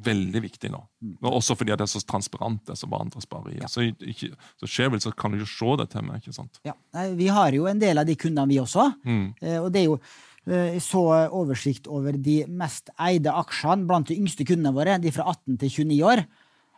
[0.04, 0.80] veldig viktig nå.
[1.04, 1.16] Mm.
[1.30, 3.58] Også fordi det er så transparent, det som andre sparer i.
[3.62, 3.70] Ja.
[3.70, 6.22] Så, ikke, så skjer så kan du jo se det til meg.
[6.22, 6.60] ikke sant?
[6.66, 6.76] Ja,
[7.16, 8.90] Vi har jo en del av de kundene, vi også.
[9.04, 9.26] Mm.
[9.42, 14.18] Eh, og det er jo eh, så oversikt over de mest eide aksjene blant de
[14.20, 16.24] yngste kundene våre, de fra 18 til 29 år.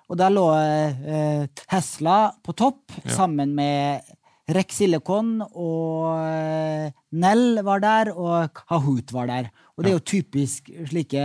[0.06, 3.16] Og der lå eh, Tesla på topp, ja.
[3.16, 4.14] sammen med
[4.54, 9.48] Rex Silicon og Nell var der, og Kahoot var der.
[9.74, 11.24] Og det er jo typisk slike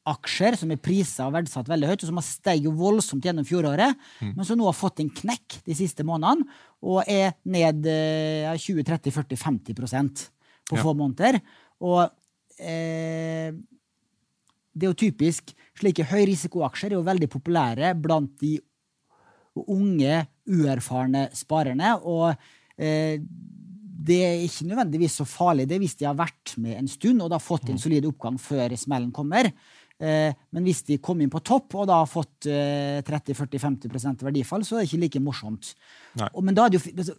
[0.00, 3.96] vekstaksjer som er prisa og verdsatt veldig høyt, og som har steget voldsomt gjennom fjoråret,
[4.20, 4.34] mm.
[4.36, 6.46] men som nå har fått en knekk de siste månedene,
[6.82, 10.30] og er ned 20, 30, 40, 50 prosent
[10.68, 10.82] på ja.
[10.82, 11.40] få måneder.
[11.80, 12.08] Og
[12.58, 13.52] eh,
[14.72, 18.58] det er jo typisk Slike høyrisikoaksjer er jo veldig populære blant de
[19.56, 21.94] unge, uerfarne sparerne.
[22.04, 22.34] og
[22.76, 23.16] eh,
[24.00, 27.30] det er ikke nødvendigvis så farlig det hvis de har vært med en stund og
[27.32, 27.82] da fått en mm.
[27.82, 29.50] solid oppgang før smellen kommer.
[30.00, 34.78] Eh, men hvis de kom inn på topp og da har fått 30-40-50% verdifall, så
[34.78, 35.74] er det ikke like morsomt.
[36.32, 37.16] Og, men da er det jo altså,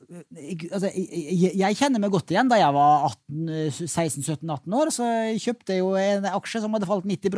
[0.73, 2.49] altså jeg, jeg, kjenner meg godt igjen.
[2.51, 7.31] Da jeg var 16-17-18 år, så kjøpte jeg jo en aksje som hadde falt 90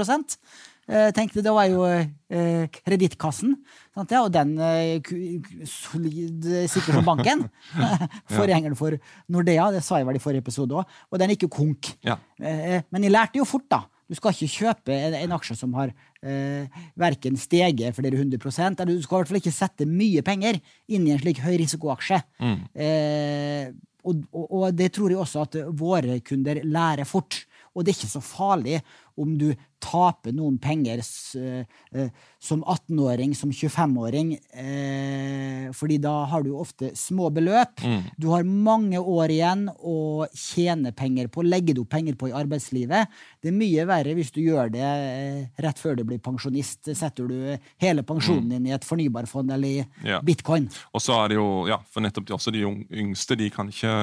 [0.84, 3.56] jeg tenkte Det var jo eh, Kredittkassen.
[3.95, 5.13] Ja, og den eh,
[5.69, 7.45] solid sikker som banken.
[8.38, 8.97] Forgjengeren for
[9.32, 10.99] Nordea, det sa jeg vel i forrige episode òg.
[11.12, 11.93] Og den gikk jo konk.
[12.03, 12.17] Ja.
[12.41, 13.84] Eh, men jeg lærte jo fort, da.
[14.13, 15.89] Du skal ikke kjøpe en, en aksje som har
[16.21, 20.21] eh, verken steget flere hundre prosent, eller du skal i hvert fall ikke sette mye
[20.26, 20.60] penger
[20.93, 22.19] inn i en slik høyrisikoaksje.
[22.43, 22.60] Mm.
[22.86, 23.71] Eh,
[24.04, 27.41] og, og, og, det tror jeg også at våre kunder lærer fort.
[27.73, 28.78] Og det er ikke så farlig
[29.17, 29.49] om du
[29.84, 32.08] taper noen penger eh,
[32.39, 37.84] som 18-åring, som 25-åring, eh, fordi da har du ofte små beløp.
[37.84, 38.02] Mm.
[38.17, 43.12] Du har mange år igjen å tjene penger på, legge opp penger på i arbeidslivet.
[43.41, 46.91] Det er mye verre hvis du gjør det eh, rett før du blir pensjonist.
[46.93, 47.38] Setter du
[47.84, 48.56] hele pensjonen mm.
[48.56, 50.22] din i et fornybarfond eller i ja.
[50.24, 50.69] bitcoin.
[50.93, 53.93] Og så er det jo, ja, for nettopp de, også de yngste de kan ikke,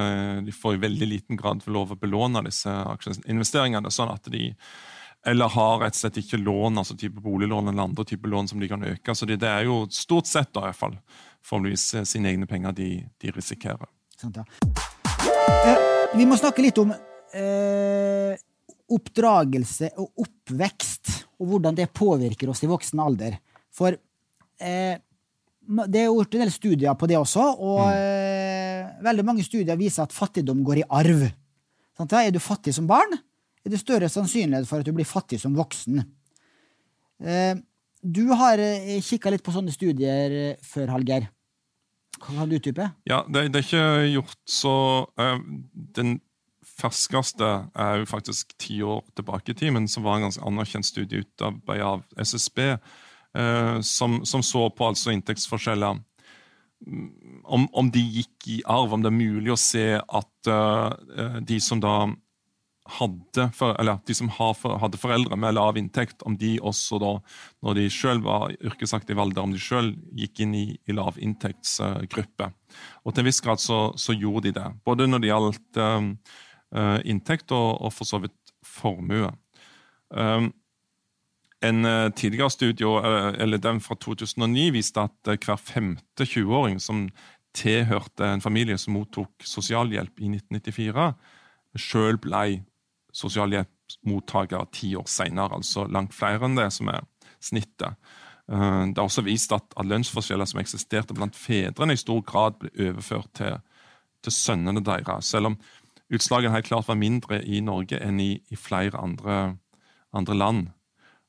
[0.47, 4.51] de får i veldig liten grad lov å belåne disse aksjeinvesteringene, sånn at de
[5.26, 8.61] eller har rett og slett ikke lån, altså type boliglån eller andre type lån som
[8.61, 9.14] de kan øke.
[9.14, 10.96] Så det, det er jo stort sett da i hvert fall
[11.44, 12.88] formeligvis eh, sine egne penger de,
[13.20, 13.88] de risikerer.
[14.24, 15.85] Eh,
[16.16, 18.33] vi må snakke litt om eh,
[18.90, 23.37] oppdragelse og oppvekst, og hvordan det påvirker oss i voksen alder.
[23.76, 24.96] For eh,
[25.87, 28.06] det er gjort en del studier på det også, og mm.
[28.80, 31.20] Eh, veldig mange studier viser at fattigdom går i arv.
[32.00, 32.06] Ja?
[32.20, 33.12] Er du fattig som barn,
[33.64, 36.01] er det større sannsynlighet for at du blir fattig som voksen.
[37.20, 37.55] Eh,
[38.01, 38.61] du har
[39.05, 41.29] kikka litt på sånne studier før, Hallgeir.
[42.20, 42.90] Kan du utdype?
[43.09, 44.75] Ja, det, det, er ikke gjort så
[45.96, 46.18] Den
[46.81, 50.88] ferskeste er jo faktisk ti år tilbake i tid, men som var en ganske anerkjent
[50.88, 52.61] studie utarbeidet av SSB,
[53.85, 56.01] som, som, så på altså inntektsforskjeller
[57.44, 60.51] om, om, de gikk i arv, om det er mulig å se at
[61.44, 61.94] de som da
[62.98, 67.14] hadde, for, eller de som hadde foreldre med lav inntekt, om de også da,
[67.64, 72.50] når de selv var yrkesaktive alder, om de selv gikk inn i, i lavinntektsgruppe.
[73.05, 74.68] Og til en viss grad så, så, gjorde de det.
[74.87, 76.12] Både når det gjaldt um,
[77.05, 79.33] inntekt og, og, for så vidt formue.
[80.11, 80.50] Um,
[81.64, 82.94] en uh, tidligere studie,
[83.42, 87.09] eller den fra 2009, viste at hver femte 20-åring som
[87.57, 91.11] tilhørte en familie som mottok sosialhjelp i 1994,
[91.79, 92.44] sjøl ble
[93.16, 97.07] sosialhjelpsmottakere ti år senere, altså langt flere enn det som er
[97.42, 97.99] snittet.
[98.51, 102.73] Uh, det har også vist at lønnsforskjeller som eksisterte blant fedrene, i stor grad ble
[102.88, 103.61] overført til,
[104.25, 105.59] til sønnene deres, selv om
[106.11, 109.57] utslagene helt klart var mindre i Norge enn i, i flere andre,
[110.16, 110.64] andre land.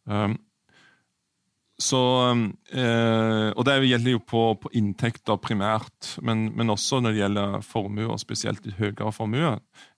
[0.10, 0.40] Um,
[1.82, 2.02] så,
[2.72, 7.66] eh, og Det gjelder jo på, på inntekter primært, men, men, også når det gjelder
[7.66, 9.56] formue, og spesielt høyere formue.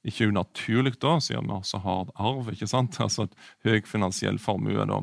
[0.07, 2.51] Ikke unaturlig da, siden vi også har arv.
[2.53, 2.99] ikke sant?
[3.03, 5.01] Altså at Høy finansiell formue da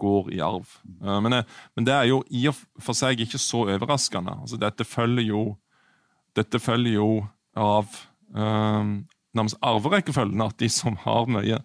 [0.00, 0.70] går i arv.
[1.02, 4.38] Eh, men, eh, men, det er jo i og for seg ikke så overraskende.
[4.44, 5.44] Altså Dette følger jo,
[6.38, 7.10] dette følger jo
[7.58, 7.90] av
[8.30, 9.00] um,
[9.34, 11.58] nærmest arverekkefølgen, at de som har mye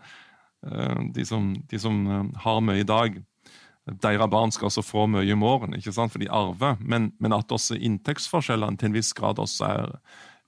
[1.14, 2.00] de som, de som
[2.42, 3.20] har mye i dag,
[3.86, 6.14] deres barn skal også få mye i morgen, ikke sant?
[6.14, 6.78] for de arver.
[6.82, 9.98] Men, men at også inntektsforskjellene til en viss grad også er,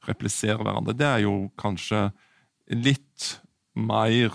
[0.08, 2.08] repliserer hverandre, det er jo kanskje
[2.74, 3.36] litt
[3.78, 4.34] mer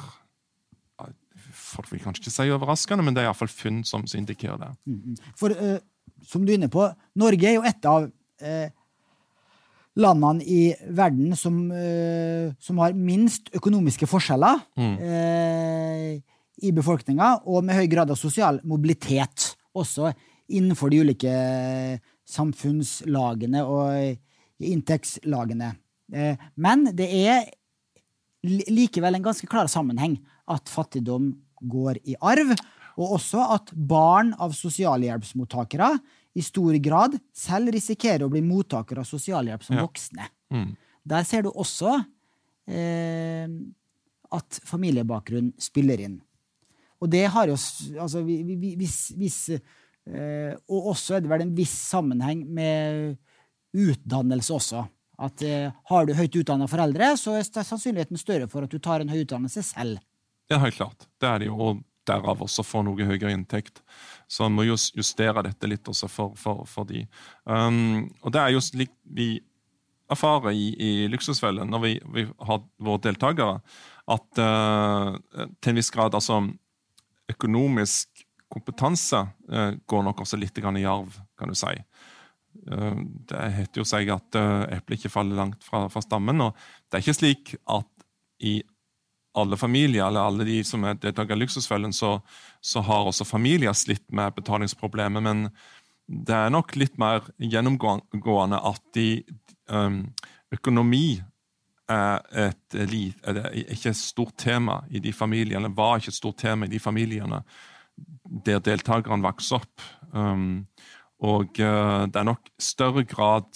[1.53, 4.69] Folk vil kanskje ikke si overraskende, men det er iallfall funn som, indikerer det.
[4.89, 5.33] Mm, mm.
[5.39, 5.77] For uh,
[6.27, 6.85] som du er inne på,
[7.21, 8.69] Norge er jo et av uh,
[10.01, 10.59] landene i
[10.97, 14.97] verden som, uh, som har minst økonomiske forskjeller mm.
[16.63, 19.53] I befolkninga, og med høy grad av sosial mobilitet.
[19.75, 20.13] Også
[20.53, 21.33] innenfor de ulike
[22.29, 25.73] samfunnslagene og inntektslagene.
[26.13, 27.51] Uh, men det er
[28.43, 30.19] likevel en ganske klar sammenheng
[30.51, 32.55] at fattigdom går i arv,
[32.99, 35.95] og også at barn av sosialhjelpsmottakere
[36.37, 39.85] i stor grad selv risikerer å bli mottakere av sosialhjelp som ja.
[39.87, 40.27] voksne.
[40.53, 40.75] Mm.
[41.09, 41.95] Der ser du også
[42.69, 43.47] eh,
[44.33, 46.21] at familiebakgrunn spiller inn.
[47.03, 47.59] Og det har jo
[47.99, 49.39] altså, hvis, hvis,
[50.07, 53.17] eh, Og også er det vel en viss sammenheng med
[53.75, 54.85] utdannelse også.
[55.23, 59.03] At eh, Har du høyt utdanna foreldre, så er sannsynligheten større for at du tar
[59.03, 59.99] en høy utdannelse selv.
[60.51, 61.09] Ja, helt klart.
[61.21, 61.59] Det er det jo.
[61.59, 63.83] Og derav også får noe høyere inntekt.
[64.31, 67.05] Så man må justere dette litt også for, for, for de.
[67.45, 69.37] Um, og det er jo slik vi
[70.13, 73.61] erfarer i, i Luksusfellen når vi, vi, har våre deltakere,
[74.13, 75.15] at uh,
[75.63, 76.43] til en viss grad altså
[77.33, 81.73] økonomisk kompetanse uh, går nok også litt i arv, kan du si.
[82.69, 86.41] Uh, det heter jo seg at uh, eplet ikke faller langt fra, fra, stammen.
[86.41, 87.89] og Det er ikke slik at
[88.43, 88.61] i
[89.39, 92.19] alle familier, eller alle de som er deltakere i Luksusfellen, så,
[92.61, 95.25] så, har også familier slitt med betalingsproblemer.
[95.25, 95.47] Men
[96.05, 99.07] det er nok litt mer gjennomgående at de,
[100.53, 101.23] økonomi
[101.93, 106.73] et, er ikke et stort tema i de familiene, var ikke et stort tema i
[106.73, 107.43] de familiene
[108.47, 109.85] der deltakerne vokste opp.
[110.13, 110.65] Um,
[111.23, 113.49] og uh, det er nok større grad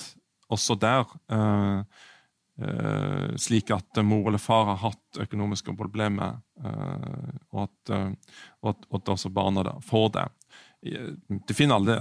[0.53, 1.83] også der uh,
[2.57, 8.15] Uh, slik at mor eller far har hatt økonomiske problemer, uh, at, uh,
[8.63, 10.25] og, at, og, at, også barna da får det.
[11.45, 11.99] Du finner, alle,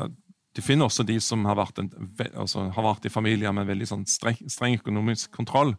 [0.55, 1.91] du finner også de som har vært, en,
[2.31, 5.75] altså, har vært i familier med veldig sånn streng, streng, økonomisk kontroll,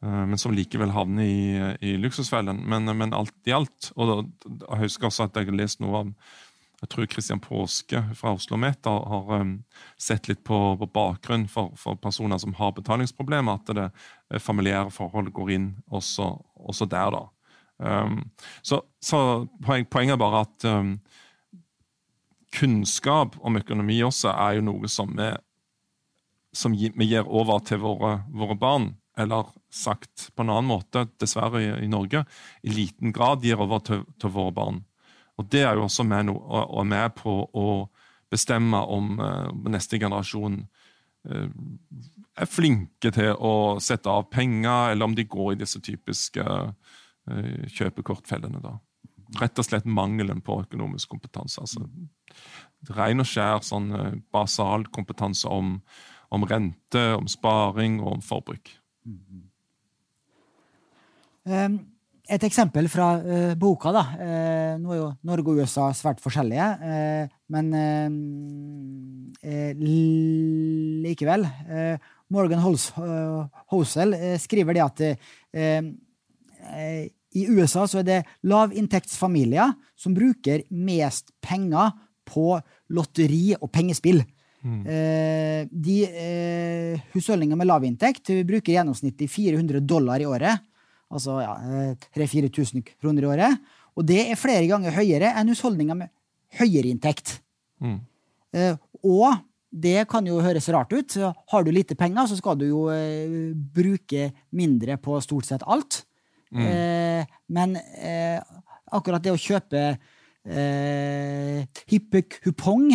[0.00, 1.40] men som likevel havner i,
[1.84, 2.62] i luksusfellen.
[2.64, 4.14] Men, men, alt i alt og da,
[4.62, 6.14] Jeg husker også at jeg har lest noe om
[6.80, 9.52] jeg tror Kristian Påske fra Oslo Met har, har um,
[10.00, 14.92] sett litt på, på bakgrunn for, for, personer som har betalingsproblemer, at det eh, familiære
[14.94, 17.18] forholdet går inn også, også der.
[17.18, 17.26] da.
[17.80, 18.22] Um,
[18.62, 19.20] så, så
[19.64, 20.94] poen, poenget er bare at um,
[22.56, 25.28] kunnskap om økonomi også er jo noe som vi,
[26.56, 28.94] som vi gir over til våre, våre, barn.
[29.20, 32.24] Eller sagt på en annen måte, dessverre i, i Norge,
[32.62, 34.84] i liten grad gir over til, til våre barn.
[35.40, 37.66] Og Det er jo også med, no, og med på å
[38.30, 40.60] bestemme om uh, neste generasjon
[41.30, 41.48] uh,
[42.36, 47.66] er flinke til å sette av penger, eller om de går i disse typiske uh,
[47.72, 48.60] kjøpekortfellene.
[48.60, 48.76] da.
[49.40, 51.60] rett og slett mangelen på økonomisk kompetanse.
[51.60, 51.86] altså
[52.96, 53.90] Ren og skjær sånn
[54.32, 55.78] basal kompetanse om,
[56.30, 58.76] om rente, om sparing og om forbruk.
[61.50, 61.78] Um,
[62.30, 63.92] et eksempel fra uh, boka.
[63.94, 64.04] da.
[64.20, 66.66] Uh, nå er jo Norge og USA svært forskjellige,
[67.50, 67.70] men
[71.06, 71.46] likevel.
[72.30, 72.62] Morgan
[73.72, 75.02] Hosel skriver det at
[77.30, 81.96] i USA så er det lavinntektsfamilier som bruker mest penger
[82.30, 82.60] på
[82.94, 84.22] lotteri og pengespill.
[84.60, 84.82] Mm.
[85.72, 85.94] de
[87.14, 90.60] husholdninger med lav inntekt bruker gjennomsnittlig 400 dollar i året
[91.10, 91.54] altså ja,
[92.16, 93.70] 3000-4000 kroner i året.
[93.98, 96.12] Og det er flere ganger høyere enn husholdninger med
[96.60, 97.38] høyere inntekt.
[97.82, 97.98] Mm.
[98.56, 101.18] Eh, og det kan jo høres rart ut.
[101.52, 106.02] Har du lite penger, så skal du jo eh, bruke mindre på stort sett alt.
[106.50, 106.64] Mm.
[106.66, 108.38] Eh, men eh,
[108.90, 109.92] akkurat det å kjøpe
[110.40, 112.86] hippe hippekupong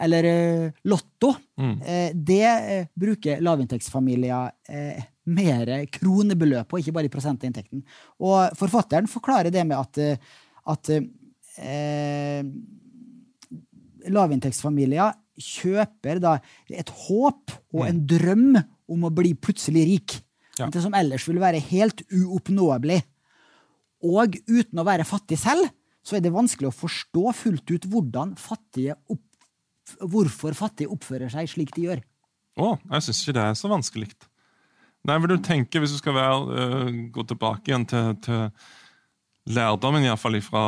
[0.00, 1.76] eller eh, Lotto, mm.
[1.82, 4.52] Eh, det bruker lavinntektsfamilier
[5.28, 7.82] mer kronebeløp på, ikke bare i prosent av inntekten.
[8.24, 10.22] Og forfatteren forklarer det med at,
[10.72, 12.46] at eh,
[14.08, 16.38] lavinntektsfamilier kjøper da
[16.72, 18.56] et håp og en drøm
[18.88, 20.16] om å bli plutselig rik.
[20.58, 20.70] Ja.
[20.72, 23.02] Det som ellers ville være helt uoppnåelig.
[24.08, 25.68] Og uten å være fattig selv,
[26.02, 29.27] så er det vanskelig å forstå fullt ut hvordan fattige opp,
[30.00, 32.02] hvorfor fattige oppfører seg slik de gjør.
[32.58, 34.10] Å, jeg syns ikke det er så vanskelig.
[35.06, 38.48] Nei, vil du tenke, Hvis du skal være, uh, gå tilbake igjen til, til
[39.54, 40.64] lærdommen fall fra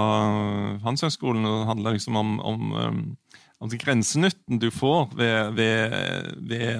[0.85, 3.03] Handelshøyskolen, det handler liksom om, om, um,
[3.61, 5.97] om grensenytten du får ved, ved,
[6.49, 6.79] ved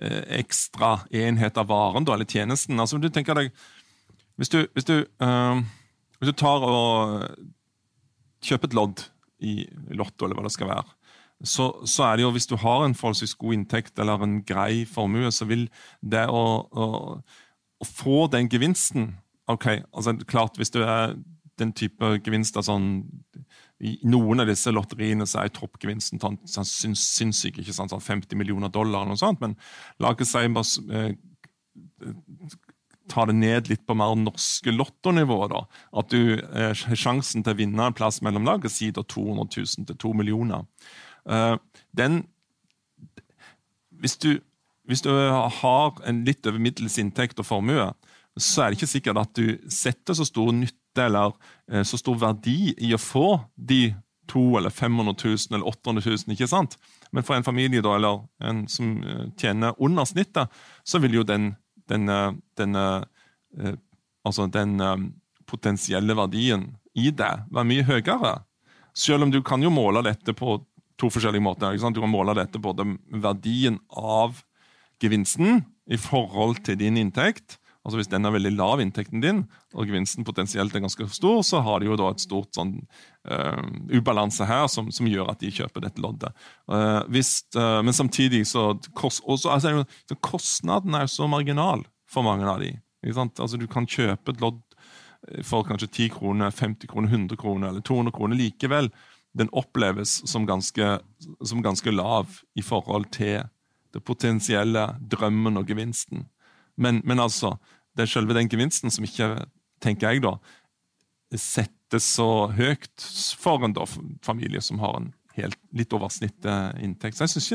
[0.00, 2.80] uh, ekstra enhet av varen eller tjenesten.
[2.80, 3.52] Altså, du tenker deg,
[4.36, 5.60] Hvis du, hvis du, uh,
[6.18, 7.28] hvis du tar og
[8.42, 9.04] kjøper et lodd
[9.42, 9.60] i
[9.94, 11.01] Lotto, eller hva det skal være,
[11.44, 14.84] så, så, er det jo hvis du har en forholdsvis god inntekt eller en grei
[14.88, 15.66] formue, så vil
[16.00, 16.86] det å, å,
[17.82, 19.12] å få den gevinsten
[19.50, 21.16] ok, altså klart Hvis du er
[21.60, 22.86] den type gevinster sånn
[23.82, 28.70] I noen av disse lotteriene så er toppgevinsten sånn, sinnssyk, ikke sant, sånn 50 millioner
[28.72, 29.56] dollar, eller noe sånt, men
[29.98, 31.16] la ikke si bare eh,
[33.10, 35.50] ta det ned litt på mer norske lottonivået.
[35.50, 35.64] da,
[35.98, 39.50] At du eh, har sjansen til å vinne en plass mellom lag, si da 200
[39.50, 40.62] 000 til 2 millioner.
[41.28, 41.56] Uh,
[41.96, 42.22] den
[44.02, 44.40] hvis du,
[44.90, 47.92] hvis du, har en litt over middels inntekt og formue,
[48.34, 51.36] så er det ikke sikkert at du setter så stor nytte eller
[51.70, 53.92] uh, så stor verdi i å få de
[54.32, 56.76] 200 eller 500 000 eller 800 000, ikke sant?
[57.12, 60.50] Men for en familie da, eller en som uh, tjener under snittet,
[60.82, 61.52] så vil jo den,
[61.90, 62.08] den,
[62.56, 62.76] den,
[64.24, 64.80] altså den
[65.46, 68.32] potensielle verdien i det være mye høyere.
[68.96, 70.56] Selv om du kan jo måle dette på
[71.02, 71.74] to forskjellige måter.
[71.74, 74.38] Du kan måle dette både verdien av
[75.02, 77.58] gevinsten i forhold til din inntekt.
[77.82, 79.40] Altså Hvis den er veldig lav, inntekten din,
[79.74, 82.76] og gevinsten potensielt er ganske stor, så har de jo da et stort sånn
[83.26, 83.58] uh,
[83.90, 86.30] ubalanse her som, som, gjør at de kjøper dette loddet.
[86.70, 91.82] Uh, hvis, uh, men samtidig så, kost, også, altså, så Kostnaden er jo så marginal
[92.06, 92.76] for mange av de.
[93.10, 94.62] Altså Du kan kjøpe et lodd
[95.46, 98.90] for kanskje 10 kroner, 50 kroner, 100 kroner eller 200 kroner likevel
[99.38, 100.98] den oppleves som ganske,
[101.44, 103.46] som ganske, lav i forhold til
[103.92, 106.26] det potensielle drømmen og gevinsten.
[106.76, 107.56] Men, men, altså,
[107.96, 109.34] det er selve den gevinsten som ikke,
[109.82, 110.36] tenker jeg da,
[111.32, 113.04] settes så høyt
[113.40, 113.86] for en da,
[114.24, 117.16] familie som har en helt, litt over snittet inntekt.
[117.16, 117.52] Så jeg syns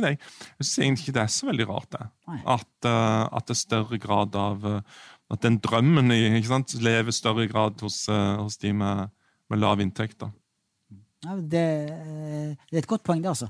[0.82, 2.08] egentlig ikke det er så veldig rart, det.
[2.44, 6.14] At, uh, at det er større grad av uh, At den drømmen
[6.48, 9.10] sant, lever større grad hos, uh, hos de med,
[9.52, 10.20] med lav inntekt.
[10.24, 10.32] da.
[11.26, 11.64] Ja, det,
[12.70, 13.50] det, er et godt poeng, det, altså.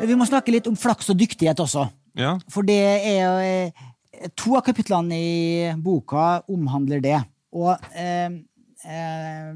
[0.00, 1.88] Vi må snakke litt om flaks og dyktighet også.
[2.18, 2.36] Ja.
[2.50, 3.88] For det er jo
[4.36, 7.16] To av kapitlene i boka omhandler det.
[7.56, 8.34] Og eh,
[8.84, 9.52] eh,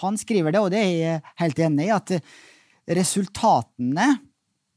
[0.00, 2.14] han skriver det, og det er jeg helt enig i, at
[3.00, 4.06] resultatene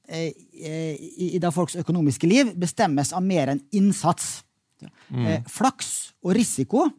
[0.09, 4.41] eh, i, i da folks økonomiske liv bestemmes av mer enn innsats.
[4.83, 5.23] Mm.
[5.23, 5.93] Eh, flaks
[6.25, 6.89] og risiko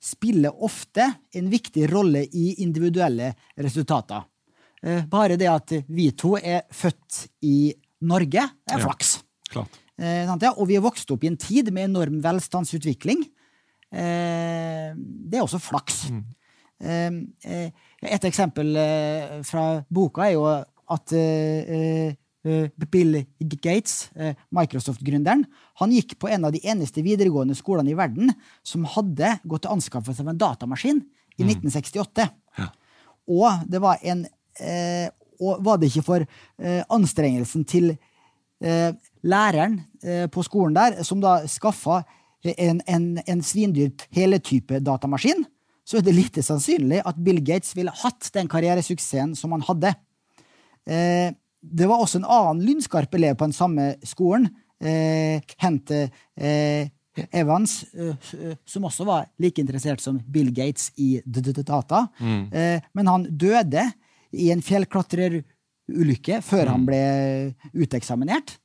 [0.00, 1.04] spiller ofte
[1.36, 4.24] en viktig rolle i individuelle resultater.
[4.82, 7.72] Eh, bare det at vi to er født i
[8.08, 9.18] Norge, er flaks.
[9.52, 9.66] Ja,
[10.00, 13.26] eh, og vi er vokst opp i en tid med enorm velstandsutvikling.
[13.92, 16.06] Eh, det er også flaks.
[16.10, 16.24] Mm.
[16.80, 18.72] Et eksempel
[19.44, 21.12] fra boka er jo at
[22.42, 23.18] Bill
[23.60, 25.44] Gates, eh, Microsoft-gründeren,
[25.80, 28.32] han gikk på en av de eneste videregående skolene i verden
[28.64, 31.02] som hadde gått til anskaffelse av en datamaskin
[31.36, 32.28] i 1968.
[32.58, 32.70] Ja.
[33.28, 34.26] Og det var en
[34.60, 35.08] eh,
[35.40, 37.94] Og var det ikke for eh, anstrengelsen til
[38.60, 38.90] eh,
[39.24, 42.02] læreren eh, på skolen der, som da skaffa
[42.44, 45.46] en, en, en svindyr teletype datamaskin,
[45.84, 49.94] så er det lite sannsynlig at Bill Gates ville hatt den karrieresuksessen som han hadde.
[50.84, 51.32] Eh,
[51.62, 54.48] det var også en annen lynskarp elev på den samme skolen,
[54.80, 56.06] eh, Hente
[56.36, 56.88] eh,
[57.36, 62.06] Evans, eh, som også var like interessert som Bill Gates i d- d- data.
[62.20, 63.82] Eh, men han døde
[64.32, 67.00] i en fjellklatrerulykke før han ble
[67.74, 68.56] uteksaminert.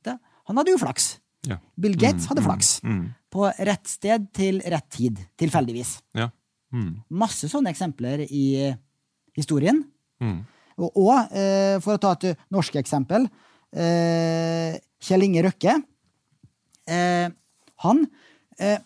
[0.46, 1.16] Han hadde uflaks.
[1.46, 1.58] Ja.
[1.78, 2.80] Bill Gates hadde flaks.
[2.86, 3.08] Mm.
[3.30, 5.98] På rett sted til rett tid, tilfeldigvis.
[6.16, 6.30] Ja.
[6.74, 7.02] Mm.
[7.10, 8.76] Masse sånne eksempler i eh,
[9.36, 9.84] historien.
[10.22, 10.40] Mm.
[10.78, 13.24] Og, eh, for å ta et norsk eksempel
[13.72, 15.76] eh, Kjell Inge Røkke.
[16.86, 17.28] Eh,
[17.84, 18.02] han
[18.60, 18.78] eh,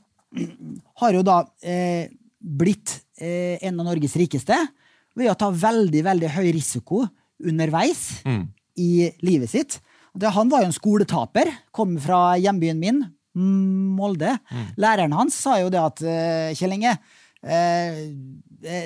[1.03, 2.09] har jo da eh,
[2.41, 4.57] blitt en av Norges rikeste
[5.19, 7.03] ved å ta veldig, veldig høy risiko
[7.45, 8.47] underveis Mm.
[8.81, 9.75] i livet sitt.
[10.17, 13.03] Det, han var jo en skoletaper, kom fra hjembyen min,
[13.37, 14.33] mm, Molde.
[14.81, 16.01] Læreren hans sa jo det at
[16.57, 16.95] Kjell Inge,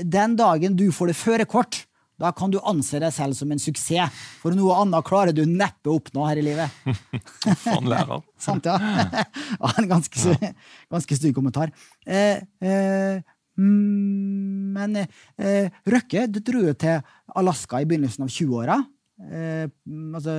[0.04, 1.84] den dagen du får det førerkort,
[2.20, 5.90] da kan du anse deg selv som en suksess, for noe annet klarer du neppe
[5.90, 6.80] å oppnå her i livet.
[7.64, 8.22] Faen lærer.
[8.46, 8.78] Sant, ja?
[9.60, 10.52] ja en ganske,
[10.92, 11.74] ganske stygg kommentar.
[12.06, 13.22] Eh, eh,
[13.54, 17.02] men eh, Røkke dro jo til
[17.38, 18.80] Alaska i begynnelsen av 20-åra.
[19.14, 19.66] Eh,
[20.14, 20.34] altså,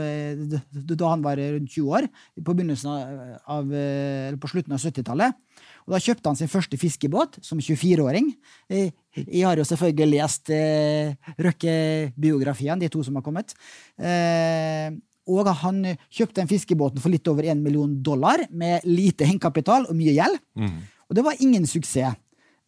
[0.92, 2.08] da han var rundt 20 år,
[2.44, 2.56] på,
[2.92, 3.22] av,
[3.58, 5.40] av, eh, eller på slutten av 70-tallet.
[5.86, 8.32] Og Da kjøpte han sin første fiskebåt som 24-åring.
[8.70, 13.54] Eh, Jeg har jo selvfølgelig lest eh, Røkke-biografiene, de to som har kommet.
[14.02, 14.90] Eh,
[15.30, 15.80] og han
[16.10, 20.38] kjøpte den fiskebåten for litt over 1 million dollar, med lite henkapital og mye gjeld.
[20.58, 20.76] Mm.
[21.10, 22.18] Og det var ingen suksess.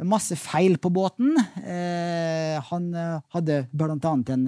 [0.05, 1.33] Masse feil på båten.
[1.65, 2.91] Eh, han
[3.33, 4.47] hadde blant annet en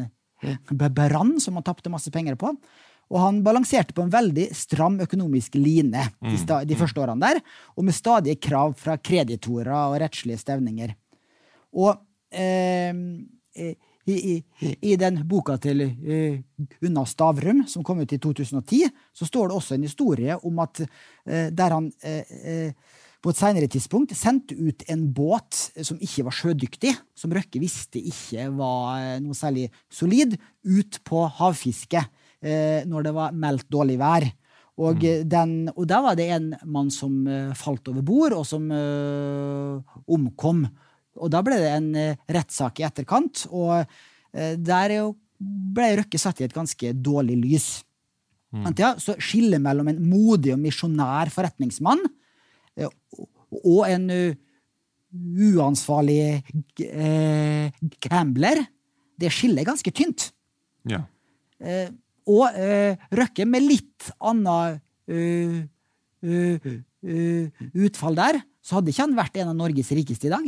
[0.78, 2.54] brann som han tapte masse penger på.
[3.10, 7.42] Og han balanserte på en veldig stram økonomisk line de, sta de første årene der,
[7.76, 10.94] og med stadige krav fra kreditorer og rettslige stevninger.
[11.74, 11.96] Og
[12.30, 12.94] eh,
[14.10, 19.28] i, i, i den boka til uh, Unna Stavrum, som kom ut i 2010, så
[19.28, 23.68] står det også en historie om at uh, der han uh, eh, på et senere
[23.72, 29.18] tidspunkt sendte ut en båt som ikke var sjødyktig, som Røkke visste ikke var eh,
[29.24, 34.24] noe særlig solid, ut på havfiske eh, når det var meldt dårlig vær.
[34.80, 38.46] Og, eh, den, og der var det en mann som eh, falt over bord, og
[38.48, 40.64] som eh, omkom.
[41.20, 44.96] Og da ble det en eh, rettssak i etterkant, og eh, der
[45.40, 47.70] ble Røkke satt i et ganske dårlig lys.
[48.56, 48.72] Mm.
[48.98, 52.00] Så skillet mellom en modig og misjonær forretningsmann
[52.80, 52.90] eh,
[53.60, 54.40] og en eh,
[55.12, 56.22] uansvarlig
[56.88, 58.64] eh, gambler,
[59.20, 60.30] det skillet er ganske tynt.
[60.88, 61.04] Ja.
[62.30, 65.60] Og eh, Røkke med litt annet eh,
[66.22, 70.48] eh, utfall der, så hadde ikke han vært en av Norges rikeste i dag.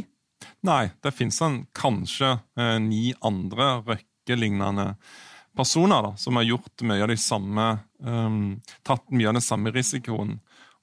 [0.67, 1.39] Nei, det fins
[1.77, 2.35] kanskje
[2.81, 4.91] ni andre Røkke-lignende
[5.57, 7.65] personer da, som har gjort mye av de samme
[7.99, 8.55] um,
[8.87, 10.37] Tatt mye av den samme risikoen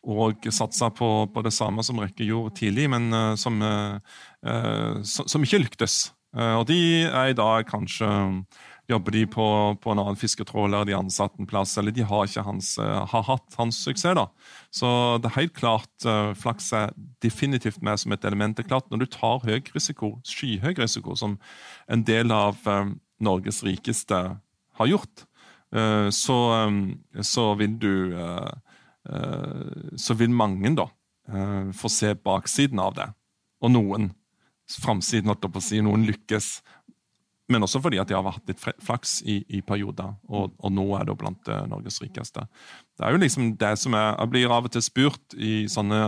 [0.09, 3.59] og satsa på, på det samme som Røkke gjorde tidlig, men som,
[5.03, 5.97] som, som ikke lyktes.
[6.33, 8.09] Og de er i dag kanskje
[8.89, 9.47] Jobber de på,
[9.83, 13.27] på en annen fisketråler, de ansatt en plass, eller de har ikke hans, eh, har
[13.27, 14.17] hatt hans suksess.
[14.17, 14.25] da.
[14.73, 14.89] Så
[15.21, 18.57] det er helt klart uh, flaks er definitivt med som et element.
[18.57, 21.37] Det er klart Når du tar høy risiko, skyhøy risiko, som
[21.89, 24.19] en del av eh, Norges rikeste
[24.79, 25.27] har gjort,
[25.75, 28.53] eh, så, eh, så vil du eh,
[29.11, 30.89] eh, Så vil mange da
[31.29, 33.11] eh, få se baksiden av det.
[33.61, 34.13] Og noen
[34.69, 36.49] framsiden, holdt jeg på å si, noen lykkes.
[37.49, 40.85] Men også fordi at de har hatt litt flaks i, i perioder, og, og nå
[40.99, 42.45] er det blant eh, Norges rikeste.
[42.99, 46.03] Det er jo liksom det som er Jeg blir av og til spurt i sånne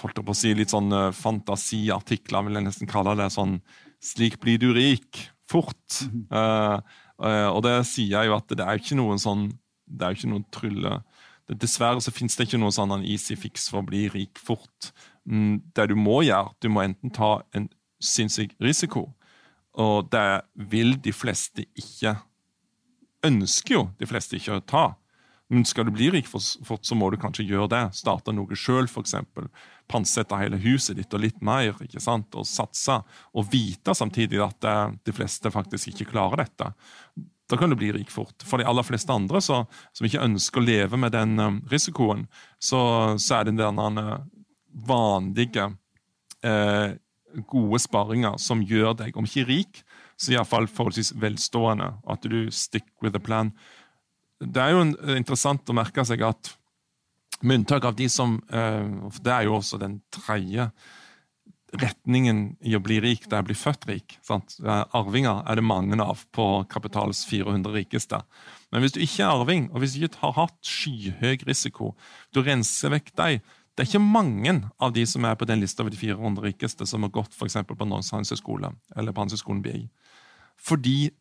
[0.00, 3.28] holdt jeg på å si, litt sånn fantasiartikler, vil jeg nesten kalle det.
[3.30, 3.60] sånn,
[4.02, 6.00] Slik blir du rik fort.
[6.30, 6.76] Eh,
[7.26, 9.50] eh, og det sier jeg jo at det er jo ikke noen sånn
[9.90, 10.92] Det er jo ikke noen trylle
[11.48, 14.92] det, Dessverre så finnes det ikke noen sånn easy fix for å bli rik fort.
[15.26, 17.66] Mm, det du må gjøre, du må enten ta en
[18.00, 19.08] sinnssyk risiko,
[19.80, 22.18] og det vil de fleste ikke
[23.26, 24.84] ønsker jo de fleste ikke å ta.
[25.50, 27.82] Men skal du bli rik fort, så må du kanskje gjøre det.
[27.98, 29.16] Starte noe sjøl, f.eks.
[29.90, 31.74] Pantsette hele huset ditt og litt mer.
[31.82, 32.36] ikke sant?
[32.38, 33.00] Og satse.
[33.34, 36.70] Og vite samtidig at eh, de fleste faktisk ikke klarer dette.
[37.50, 38.46] Da kan du bli rik fort.
[38.46, 42.28] For de aller fleste andre så, som ikke ønsker å leve med den eh, risikoen,
[42.62, 42.80] så,
[43.18, 44.16] så er det den eh,
[44.86, 45.66] vanlige
[46.46, 46.94] eh,
[47.50, 49.82] gode sparinger som gjør deg, om ikke rik,
[50.20, 51.92] så iallfall forholdsvis velstående.
[52.10, 53.52] At du stick with the plan.
[54.40, 56.54] Det er jo interessant å merke seg at
[57.40, 58.88] med unntak av de som eh,
[59.24, 60.68] Det er jo også den tredje
[61.78, 64.16] retningen i å bli rik, det er å bli født rik.
[64.26, 64.56] Sant?
[64.96, 68.18] Arvinger er det mange av på kapitals 400 rikeste.
[68.74, 71.92] Men hvis du ikke er arving, og hvis du ikke har hatt skyhøy risiko,
[72.34, 73.38] du renser vekk deg
[73.80, 76.84] Det er ikke mange av de som er på den lista over de 400 rikeste,
[76.84, 79.86] som har gått for på Norges handelshøyskole eller på Handelshøyskolen BI.
[80.60, 81.14] Fordi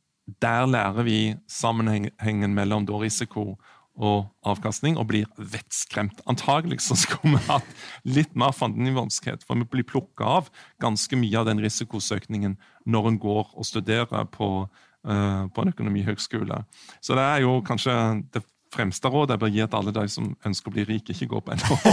[0.44, 3.56] der lærer vi sammenhengen mellom risiko
[3.96, 6.20] og avkastning, og blir vettskremt.
[6.28, 7.72] Antagelig så skulle vi hatt
[8.04, 10.52] litt mer fandenivanskhet, for vi blir plukka av
[10.84, 14.68] ganske mye av den risikosøkningen når en går og studerer på,
[15.08, 16.66] uh, på en økonomihøgskole.
[17.00, 17.96] Så det er jo kanskje
[18.36, 18.44] det
[18.74, 21.42] fremste råd jeg bør gi til alle de som ønsker å bli rike, ikke gå
[21.46, 21.84] på NHH.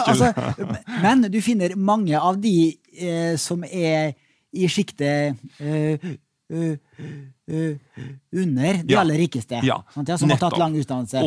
[0.10, 0.30] altså,
[1.04, 2.56] men du finner mange av de
[2.94, 4.14] eh, som er
[4.50, 6.06] i sjiktet eh,
[6.50, 6.72] uh,
[7.50, 8.00] uh,
[8.34, 9.02] under de ja.
[9.02, 9.60] aller rikeste.
[9.66, 11.22] Ja, ja, som har tatt lang utdannelse.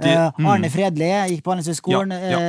[0.00, 0.48] Det, mm.
[0.48, 2.14] Arne Fredli gikk på Handelshøyskolen.
[2.16, 2.40] Ja,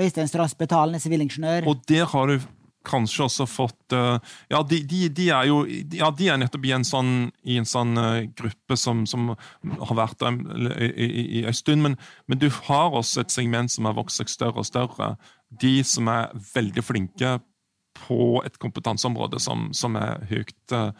[0.00, 1.68] Øystein Strass Betalen, sivilingeniør.
[1.68, 2.48] Og der har du
[2.86, 6.86] kanskje også fått Ja, de, de, de, er jo ja, de er nettopp i en
[6.86, 7.12] sånn,
[7.42, 9.32] i en sånn uh, gruppe som, som,
[9.64, 10.38] har vært der
[10.80, 11.84] i, en stund.
[11.84, 11.98] Men,
[12.30, 15.14] men, du har også et segment som har vokst seg større og større.
[15.50, 17.38] De som er veldig flinke
[17.98, 20.92] på et kompetanseområde som, som er høyt uh,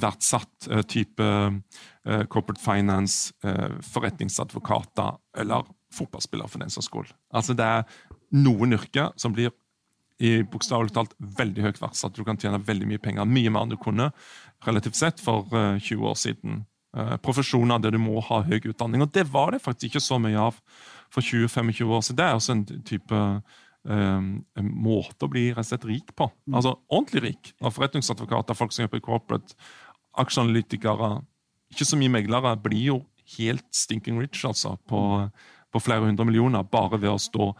[0.00, 3.32] verdsatt, uh, type uh, corporate finance,
[3.92, 7.14] forretningsadvokater eller fotballspillere, for den saks skyld.
[7.34, 7.86] Altså, det er
[8.34, 9.52] noen yrker som blir
[10.22, 12.14] i bokstavelig talt veldig høyt verdsatt.
[12.14, 14.12] Du kan tjene veldig mye penger, mye mer enn du kunne
[14.66, 16.62] relativt sett for 20 år siden.
[17.24, 19.02] Profesjoner der du må ha høy utdanning.
[19.02, 20.60] Og det var det faktisk ikke så mye av
[21.12, 22.20] for 20-25 år siden.
[22.20, 23.22] Det er også en type
[23.84, 26.30] Um, en måte å bli rett og slett rik på.
[26.48, 26.54] Mm.
[26.56, 27.50] Altså ordentlig rik.
[27.60, 29.58] Av forretningsadvokater, folk som jobber i corporate,
[30.16, 31.18] aksjeanalytikere
[31.74, 32.96] Ikke så mye meglere blir jo
[33.36, 35.00] helt stinking rich altså, på,
[35.72, 37.50] på, flere hundre millioner bare ved å stå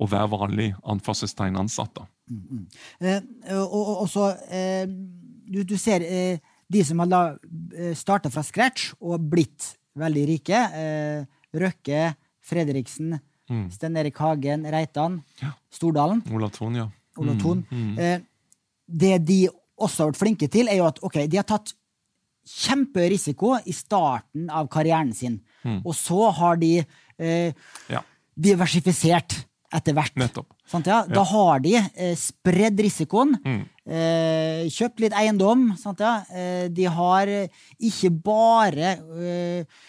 [0.00, 2.06] og være vanlig anførselstegn ansatte.
[2.30, 2.64] Mm, mm.
[3.04, 6.42] Eh, og, og, så, eh, du, du, ser eh,
[6.72, 7.36] de som har
[7.76, 10.64] eh, starta fra scratch og blitt veldig rike.
[10.80, 12.08] Eh, Røkke,
[12.44, 13.14] Fredriksen,
[13.50, 13.68] Mm.
[13.70, 15.52] Sten Erik Hagen, Reitan, ja.
[15.72, 16.22] Stordalen.
[16.32, 16.88] Olav Thon, ja.
[17.20, 17.64] Ola Thon.
[17.70, 17.82] Mm.
[17.92, 17.98] Mm.
[17.98, 18.20] Eh,
[18.86, 19.40] det de
[19.76, 21.74] også har vært flinke til, er jo at okay, de har tatt
[22.44, 25.38] kjemperisiko i starten av karrieren sin.
[25.64, 25.80] Mm.
[25.82, 27.52] Og så har de eh,
[27.92, 28.02] ja.
[28.36, 29.36] diversifisert
[29.74, 30.14] etter hvert.
[30.20, 30.50] Nettopp.
[30.70, 31.02] Sant, ja?
[31.10, 33.62] Da har de eh, spredd risikoen, mm.
[33.88, 35.70] eh, kjøpt litt eiendom.
[35.80, 36.20] Sant, ja?
[36.32, 39.80] Eh, de har ikke bare eh,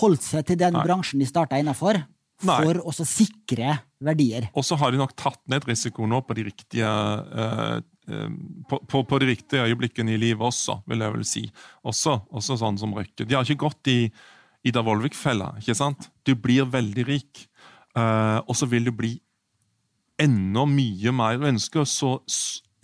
[0.00, 0.86] holdt seg til den Nei.
[0.86, 2.00] bransjen de starta innafor
[2.38, 4.48] for å sikre verdier.
[4.54, 8.28] Og så har de nok tatt ned risikoen nå på de riktige uh, uh,
[8.70, 11.44] på, på, på, de riktige øyeblikkene i livet også, vil jeg vel si.
[11.82, 13.26] Også, også sånn som Røkke.
[13.26, 13.98] De har ikke gått i
[14.66, 15.56] Ida Vollvik-fella.
[15.60, 16.10] ikke sant?
[16.26, 17.47] Du blir veldig rik,
[17.98, 19.12] og så vil du bli
[20.18, 21.38] enda mye mer.
[21.38, 22.16] Du ønsker så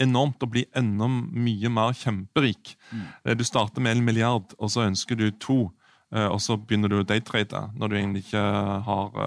[0.03, 2.75] enormt å bli enda mye mer kjemperik.
[2.91, 3.07] Mm.
[3.39, 5.59] Du starter med en milliard, og så ønsker du to.
[6.15, 8.45] Eh, og så begynner du å daytrade når du egentlig ikke
[8.87, 9.21] har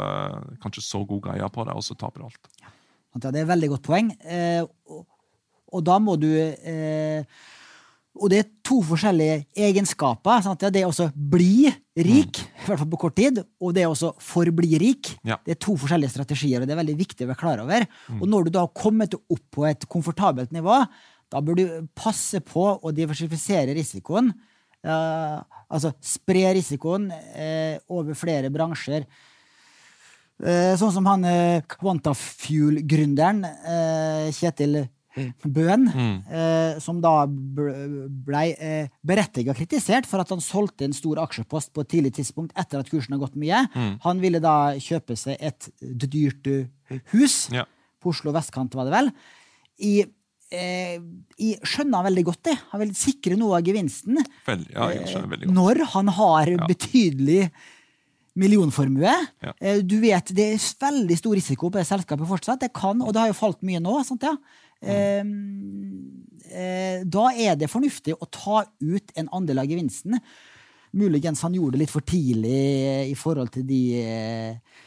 [0.64, 2.52] kanskje så god greie på det, og så taper du alt.
[3.24, 4.12] Ja, det er et veldig godt poeng.
[4.24, 7.26] Eh, og, da må du eh,
[8.18, 10.42] Og det er to forskjellige egenskaper.
[10.46, 10.66] Sant?
[10.74, 12.64] Det er også bli rik, mm.
[12.64, 15.14] i hvert fall på kort tid, og det er også forbli rik.
[15.28, 15.40] Ja.
[15.46, 17.88] Det er to forskjellige strategier, og det er veldig viktig å være klar over.
[18.10, 18.20] Mm.
[18.22, 20.82] Og når du da har kommet opp på et komfortabelt nivå,
[21.34, 21.66] da bør du
[21.98, 24.32] passe på å diversifisere risikoen.
[24.86, 25.42] Uh,
[25.74, 29.08] altså spre risikoen uh, over flere bransjer.
[30.38, 33.42] Uh, sånn som han uh, Quantafuel-gründeren
[34.38, 34.84] Kjetil
[35.44, 36.18] Bøen, mm.
[36.84, 41.92] som da ble eh, berettiga kritisert for at han solgte en stor aksjepost på et
[41.96, 43.64] tidlig tidspunkt etter at kursen har gått mye.
[43.74, 43.96] Mm.
[44.06, 46.48] Han ville da kjøpe seg et dyrt
[47.14, 47.66] hus ja.
[48.02, 49.12] på Oslo vestkant, var det vel.
[49.88, 51.00] I eh,
[51.38, 52.58] jeg skjønner han veldig godt det.
[52.74, 54.22] Han vil sikre noe av gevinsten.
[54.48, 55.58] Vel, ja, jeg skjønner veldig godt.
[55.58, 56.70] Når han har ja.
[56.70, 57.42] betydelig
[58.38, 59.16] millionformue.
[59.42, 59.54] Ja.
[59.60, 62.62] Eh, du vet, Det er veldig stor risiko på det selskapet fortsatt.
[62.62, 64.04] Det kan, og det har jo falt mye nå.
[64.06, 64.36] Sant, ja?
[64.82, 66.28] Mm.
[66.48, 70.20] Eh, da er det fornuftig å ta ut en andel av gevinsten.
[70.98, 74.78] Muligens han gjorde det litt for tidlig i forhold til de eh,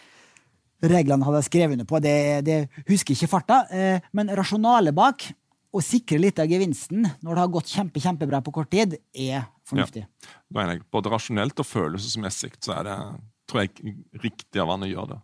[0.80, 2.01] reglene han hadde skrevet under på.
[2.03, 2.16] Det,
[2.47, 3.62] det husker ikke farta.
[3.70, 5.28] Eh, men rasjonalet bak
[5.70, 9.45] å sikre litt av gevinsten når det har gått kjempe, kjempebra på kort tid, er
[9.68, 10.07] fornuftig.
[10.51, 10.78] Ja.
[10.91, 12.97] Både rasjonelt og følelsesmessig så er det
[13.51, 15.20] tror jeg, riktig av han å gjøre det.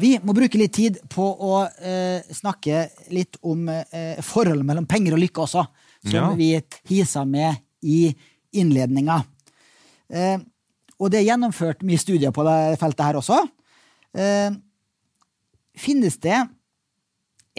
[0.00, 5.16] Vi må bruke litt tid på å eh, snakke litt om eh, forholdet mellom penger
[5.16, 5.64] og lykke også,
[6.06, 6.30] som Ja.
[6.38, 6.54] vi
[6.88, 8.14] hisa med i
[8.56, 9.18] innledninga.
[10.10, 10.38] Eh,
[11.00, 13.42] og det er gjennomført mye studier på det feltet her også.
[14.16, 14.50] Eh,
[15.80, 16.38] finnes det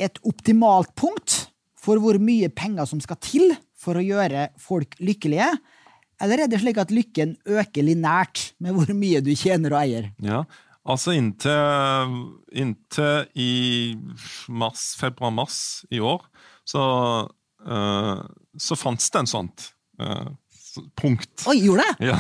[0.02, 1.48] et optimalt punkt
[1.82, 5.48] for hvor mye penger som skal til for å gjøre folk lykkelige?
[6.22, 10.12] Eller er det slik at lykken øker linært med hvor mye du tjener og eier?
[10.22, 10.44] Ja,
[10.88, 12.16] altså inntil,
[12.52, 13.52] inntil i
[14.50, 15.58] mars, februar-mars
[15.94, 16.24] i år,
[16.68, 16.84] så,
[17.68, 18.24] uh,
[18.58, 19.68] så fantes det en sånt
[20.02, 20.32] uh,
[21.00, 21.46] punkt.
[21.52, 22.12] Oi, gjorde det?
[22.12, 22.18] Ja.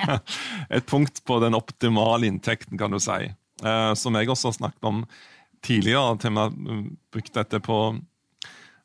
[0.74, 3.28] Et punkt på den optimale inntekten, kan du si.
[3.64, 5.04] Uh, som jeg også har snakket om
[5.64, 6.16] tidligere.
[6.22, 7.78] Til og med brukte dette på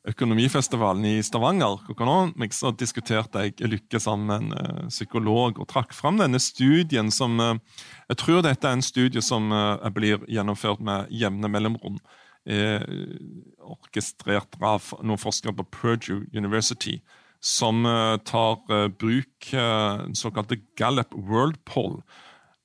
[0.10, 1.84] Økonomifestivalen i Stavanger.
[1.92, 7.12] Economics, så diskuterte jeg lykke sammen med en eh, psykolog og trakk fram denne studien
[7.14, 7.60] som eh,
[8.10, 12.00] Jeg tror dette er en studie som eh, blir gjennomført med jevne mellomrom.
[13.70, 16.96] orkestrert av noen forskere på Purdue University
[17.44, 17.84] som
[18.26, 18.56] tar
[18.98, 22.00] bruk den såkalte Gallup World Poll,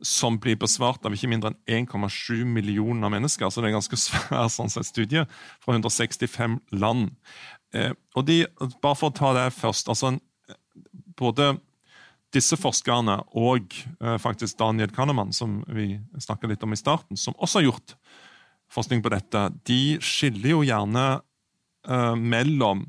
[0.03, 3.51] som blir besvart av ikke mindre enn 1,7 millioner mennesker.
[3.51, 5.24] Så det er en ganske svær sånn sett studie
[5.62, 7.12] fra 165 land.
[7.74, 8.42] Eh, og de,
[8.82, 9.88] Bare for å ta det først.
[9.88, 10.16] altså
[11.18, 11.55] Både
[12.34, 17.36] disse forskerne og eh, faktisk Daniel Kahneman, som vi snakket litt om i starten, som
[17.38, 17.97] også har gjort
[18.74, 21.05] forskning på dette, de skiller jo gjerne
[21.86, 22.88] eh, mellom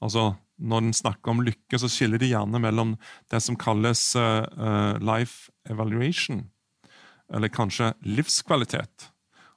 [0.00, 2.96] altså Når en snakker om lykke, så skiller de gjerne mellom
[3.30, 6.46] det som kalles eh, life evaluation,
[7.30, 9.10] eller kanskje livskvalitet.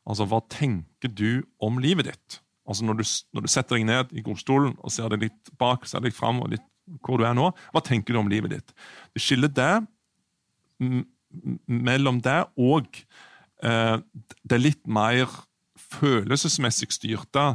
[0.05, 2.41] Altså, hva tenker du om livet ditt?
[2.67, 5.87] Altså, når du, når du setter deg ned i godstolen og ser deg litt bak,
[5.89, 6.67] ser deg fram og litt
[7.05, 8.73] hvor du er nå, hva tenker du om livet ditt?
[9.13, 9.73] Du skiller det
[11.69, 12.89] mellom det og
[13.63, 13.97] uh,
[14.43, 15.29] det litt mer
[15.91, 17.45] følelsesmessig styrte,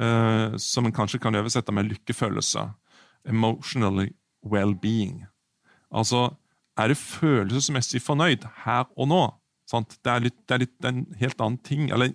[0.00, 2.64] uh, som en kanskje kan oversette med lykkefølelse.
[3.28, 4.10] Emotionally
[4.46, 5.24] well-being.
[5.90, 6.30] Altså,
[6.78, 9.24] er du følelsesmessig fornøyd her og nå?
[9.70, 9.98] Sant?
[10.02, 11.90] Det, er litt, det er litt en helt annen ting.
[11.94, 12.14] Eller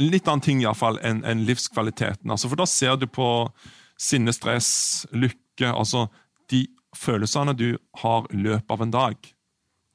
[0.00, 2.30] litt annen ting iallfall enn enn livskvaliteten.
[2.30, 3.28] Altså, for da ser du på
[4.00, 6.06] sinne, stress, lykke Altså
[6.52, 9.30] de følelsene du har i løpet av en dag.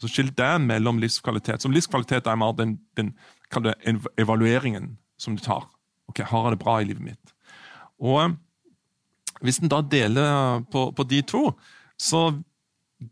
[0.01, 1.61] Så Skill det mellom livskvalitet.
[1.61, 3.13] Som livskvalitet er mer den, den
[4.17, 5.67] evalueringen som du tar.
[6.09, 7.33] Ok, Har jeg det bra i livet mitt?
[8.01, 8.33] Og
[9.41, 11.51] Hvis en da deler på, på de to,
[11.97, 12.29] så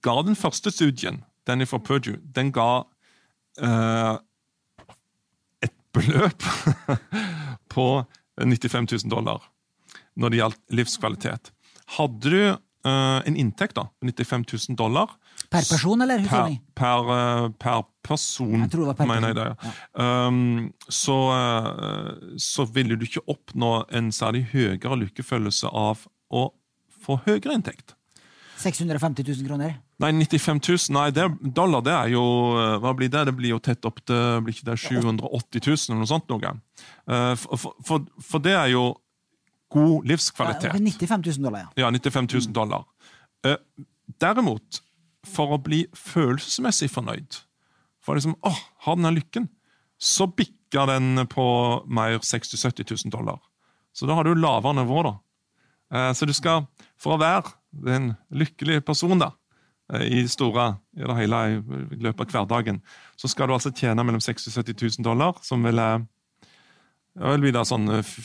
[0.06, 2.84] ga den første studien, den fra Purdue, den ga
[3.58, 4.16] eh,
[5.66, 6.46] et beløp
[7.74, 7.88] på
[8.40, 9.50] 95 000 dollar
[10.20, 11.52] når det gjaldt livskvalitet.
[11.98, 15.16] Hadde du eh, en inntekt da, på 95 000 dollar
[15.50, 16.58] Per person eller per, husholdning?
[16.78, 19.48] per, eh, per person, Jeg tror det var per mener jeg det.
[19.64, 20.28] Ja.
[20.28, 26.50] Um, så, eh, så ville du ikke oppnå en særlig høyere lykkefølelse av å
[27.00, 27.96] få høyere inntekt.
[28.60, 29.78] 650 000 kroner?
[30.04, 31.26] Nei, 95 000, nei, det,
[31.56, 32.24] dollar det er jo
[32.60, 33.22] eh, Hva blir det?
[33.30, 36.32] Det blir jo tett opp til blir ikke det 780 000 eller noe sånt.
[36.32, 36.52] noe.
[37.08, 38.84] Eh, For, for, for, det er jo
[39.72, 40.74] god livskvalitet.
[40.74, 41.86] Ja, 95 000 dollar, ja.
[41.86, 42.84] Ja, 95 000 dollar.
[43.48, 43.60] Eh,
[44.20, 44.82] derimot,
[45.28, 47.42] for å bli følelsesmessig fornøyd,
[48.04, 49.48] for liksom, åh, har denne lykken,
[50.00, 51.46] så bikker den på
[51.92, 53.40] mer 60 000-70 000 dollar.
[53.96, 55.18] Så da har du lavere nivå, da.
[55.94, 56.66] Eh, så du skal,
[57.02, 57.56] for å være
[57.96, 59.32] en lykkelig person da,
[59.94, 62.82] eh, i store, i det hele, i løpet av hverdagen,
[63.18, 65.82] så skal du altså tjene mellom 60 000 70 000 dollar, som vil,
[67.16, 68.18] vil bli da sånn eh,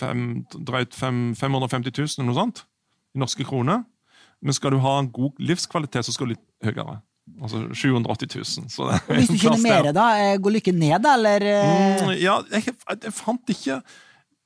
[0.00, 2.66] fem, drøyt fem, 550 000 eller noe sånt,
[3.16, 3.84] i norske kroner.
[4.40, 7.00] Men skal du ha en god livskvalitet, så skal du litt høyere.
[7.40, 8.70] Altså 780 000.
[8.72, 10.06] Så det er Og hvis du kjenner mer, da?
[10.40, 11.44] Går lykken ned, da, eller?
[11.44, 13.76] Mm, ja, jeg, jeg fant ikke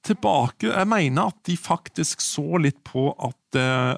[0.04, 3.94] tilbake Jeg mener at de faktisk så litt på at eh,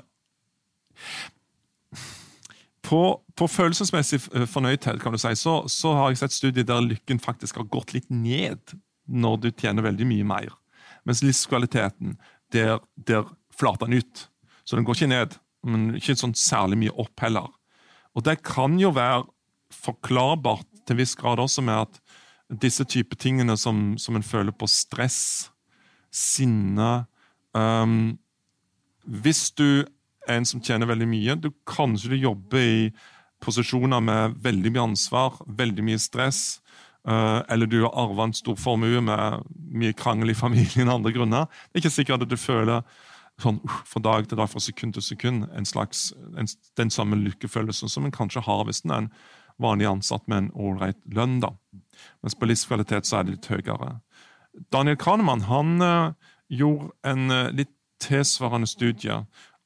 [2.86, 3.00] på,
[3.34, 7.18] på følelsesmessig fornøythet, fornøydhet kan du si, så, så har jeg sett studier der lykken
[7.22, 8.76] faktisk har gått litt ned
[9.06, 10.54] når du tjener veldig mye mer.
[11.06, 12.16] Mens livskvaliteten,
[12.54, 14.26] der, der flater den ut.
[14.66, 15.36] Så den går ikke ned,
[15.66, 17.50] men ikke sånn særlig mye opp heller.
[18.18, 19.24] Og det kan jo være
[19.74, 22.00] forklarbart til en viss grad også med at
[22.62, 25.50] disse type tingene som, som en føler på stress,
[26.16, 26.90] sinne
[27.56, 28.16] um,
[29.04, 29.84] Hvis du
[30.26, 32.78] er en som tjener veldig mye, du kanskje du jobber i
[33.44, 36.58] posisjoner med veldig mye ansvar, veldig mye stress,
[37.06, 41.14] uh, eller du har arva en stor formue med mye krangel i familien og andre
[41.14, 41.46] grunner.
[41.68, 42.82] Det er ikke sikkert at du føler
[43.42, 46.08] sånn fra dag til dag, fra sekund til sekund, en slags,
[46.40, 46.48] en,
[46.80, 49.10] den samme lykkefølelsen som en kanskje har hvis en er en
[49.62, 51.38] vanlig ansatt med en ålreit lønn.
[51.40, 51.52] da.
[52.24, 53.98] Mens på livskvalitet så er det litt høyere.
[54.72, 56.12] Daniel Kranemann han uh,
[56.48, 59.22] gjorde en uh, litt tilsvarende studie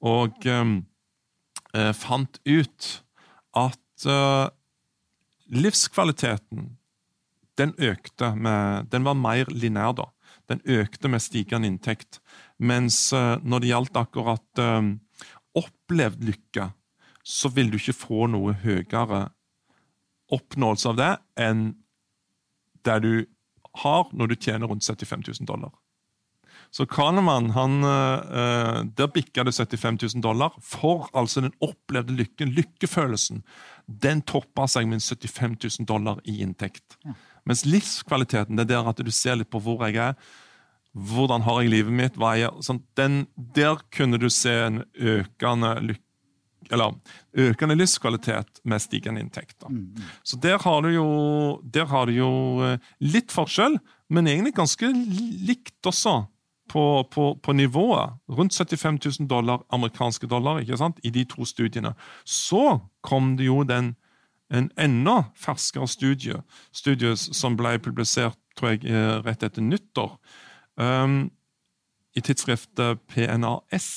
[0.06, 0.78] og uh,
[1.94, 2.86] fant ut
[3.58, 3.78] at
[5.50, 6.70] livskvaliteten
[7.60, 10.06] den økte med Den var mer linær, da.
[10.48, 12.18] Den økte med stigende inntekt.
[12.58, 14.62] Mens når det gjaldt akkurat
[15.60, 16.70] opplevd lykke,
[17.22, 19.28] så vil du ikke få noe høyere
[20.32, 21.12] oppnåelse av det
[21.44, 21.64] enn
[22.88, 23.12] der du
[23.82, 25.72] har når du tjener rundt 75 000 dollar.
[26.70, 32.52] Så Kahneman, han, uh, der bikka det 75 000 dollar for altså den opplevde lykken,
[32.54, 33.42] lykkefølelsen.
[33.86, 36.94] Den toppa seg med 75 000 dollar i inntekt.
[37.04, 37.16] Ja.
[37.48, 40.14] Mens livskvaliteten det er der at du ser litt på hvor jeg er.
[40.94, 42.18] Hvordan har jeg livet mitt?
[42.18, 46.09] Hva er jeg, sånn, den, der kunne du se en økende lykke
[46.72, 46.96] eller
[47.34, 49.56] økende livskvalitet med stigende inntekt.
[49.68, 50.10] Mm, mm.
[50.22, 51.06] Så der har, du jo,
[51.92, 52.32] har du jo
[52.66, 53.78] eh, litt forskjell,
[54.10, 54.92] men egentlig ganske
[55.46, 56.22] likt også.
[56.70, 58.12] På, på, på, nivået.
[58.30, 61.96] Rundt 75 000 dollar, amerikanske dollar ikke sant, i de to studiene.
[62.22, 63.96] Så kom det jo den,
[64.54, 66.38] en enda ferskere studie,
[66.70, 70.16] studie som ble publisert tror jeg, eh, rett etter nyttår,
[70.80, 71.30] um,
[72.16, 73.88] i tidsskriftet PNAS.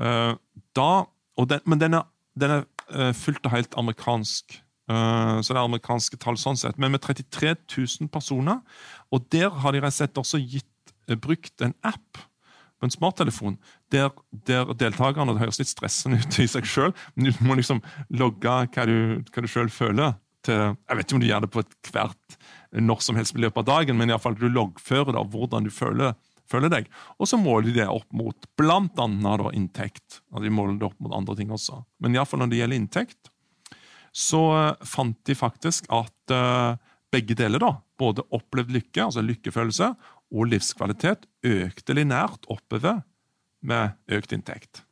[0.00, 0.34] Uh,
[0.76, 1.04] da
[1.40, 2.08] den, men den er,
[2.38, 4.58] den er uh, fullt og helt amerikansk.
[4.90, 6.80] Uh, så det er amerikanske tall sånn sett.
[6.80, 8.60] Men med 33 000 personer.
[9.12, 10.68] Og der har de sett også gitt,
[11.10, 12.20] uh, brukt en app
[12.82, 13.56] på en smarttelefon
[13.94, 14.10] der,
[14.48, 17.78] der deltakerne Det høres litt stressende ut i seg sjøl, men du må liksom
[18.10, 20.16] logge hva du, hva du sjøl føler.
[20.42, 22.38] Til, jeg vet ikke om du gjør det på et hvert
[22.72, 25.70] når som helst i løpet av dagen, men i fall du loggfører da, hvordan du
[25.70, 26.16] føler
[26.52, 26.88] følger deg.
[27.18, 30.20] Og så måler de det opp mot da, inntekt.
[30.32, 31.82] Og de måler det opp mot andre ting også.
[32.02, 33.32] Men iallfall når det gjelder inntekt,
[34.12, 36.76] så uh, fant de faktisk at uh,
[37.12, 39.92] begge deler, da, både opplevd lykke, altså lykkefølelse,
[40.32, 43.02] og livskvalitet, økte linært oppover
[43.64, 44.84] med økt inntekt.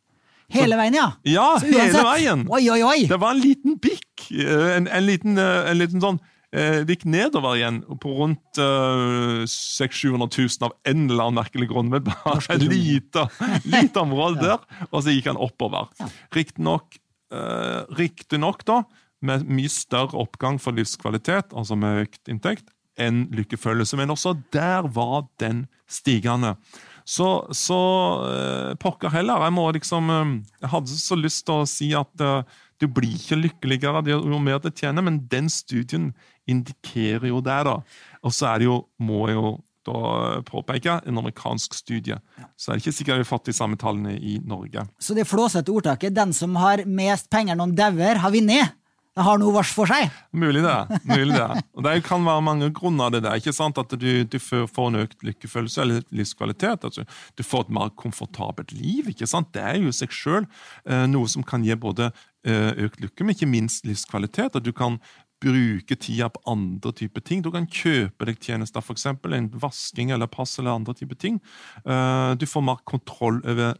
[0.50, 1.06] Hele veien, ja?
[1.28, 2.42] Ja, hele veien.
[2.50, 2.98] Oi, oi, oi.
[3.08, 4.26] Det var en liten bikk.
[4.34, 6.18] Eh, en, en, liten, en liten sånn
[6.54, 11.70] eh, det gikk nedover igjen på rundt eh, 600 000 av en eller annen merkelig
[11.72, 11.92] grunn.
[11.92, 13.26] Med bare et lite,
[13.64, 15.92] lite område der, og så gikk han oppover.
[16.36, 17.00] Riktignok
[17.34, 18.82] eh, riktig nok da,
[19.24, 22.70] med mye større oppgang for livskvalitet, altså med økt inntekt,
[23.00, 23.98] enn lykkefølelse.
[24.00, 26.56] Men også der var den stigende.
[27.04, 27.80] Så, så
[28.28, 29.42] eh, pokker heller.
[29.46, 33.16] Jeg må liksom uh, Jeg hadde så lyst til å si at uh, du blir
[33.16, 36.10] ikke lykkeligere jo mer du tjener, men den studien
[36.48, 37.58] indikerer jo det.
[37.68, 37.80] da.
[38.24, 42.18] Og så er det jo, må jeg jo da påpeke, en amerikansk studie.
[42.56, 44.84] Så er det ikke sikkert vi har fått de samme tallene i Norge.
[45.00, 48.76] Så det flåsete ordtaket 'den som har mest penger når han dauer, har vunnet'?
[49.18, 50.06] Har noe vars for seg?
[50.32, 50.76] Mulig det.
[51.04, 51.62] mulig det.
[51.74, 53.34] Og Det kan være mange grunner av det der.
[53.34, 53.76] ikke sant?
[53.76, 56.84] At du, du får en økt lykkefølelse eller livskvalitet.
[56.84, 57.04] altså
[57.36, 59.08] Du får et mer komfortabelt liv.
[59.08, 59.50] ikke sant?
[59.52, 60.46] Det er jo i seg sjøl
[60.86, 62.12] eh, noe som kan gi både
[62.46, 64.54] økt lykke, men ikke minst livskvalitet.
[64.56, 64.96] At du kan
[65.40, 67.42] bruke tida på andre typer ting.
[67.42, 69.06] Du kan kjøpe deg tjenester, f.eks.
[69.08, 71.40] en vasking eller pass eller andre typer ting.
[71.84, 73.78] Eh, du får mer kontroll over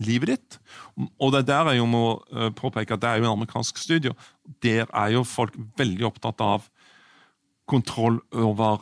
[0.00, 0.58] livet ditt.
[1.20, 4.14] Og det der jeg må eh, påpeke at det er jo en amerikansk studio.
[4.64, 6.68] Der er jo folk veldig opptatt av
[7.70, 8.80] kontroll over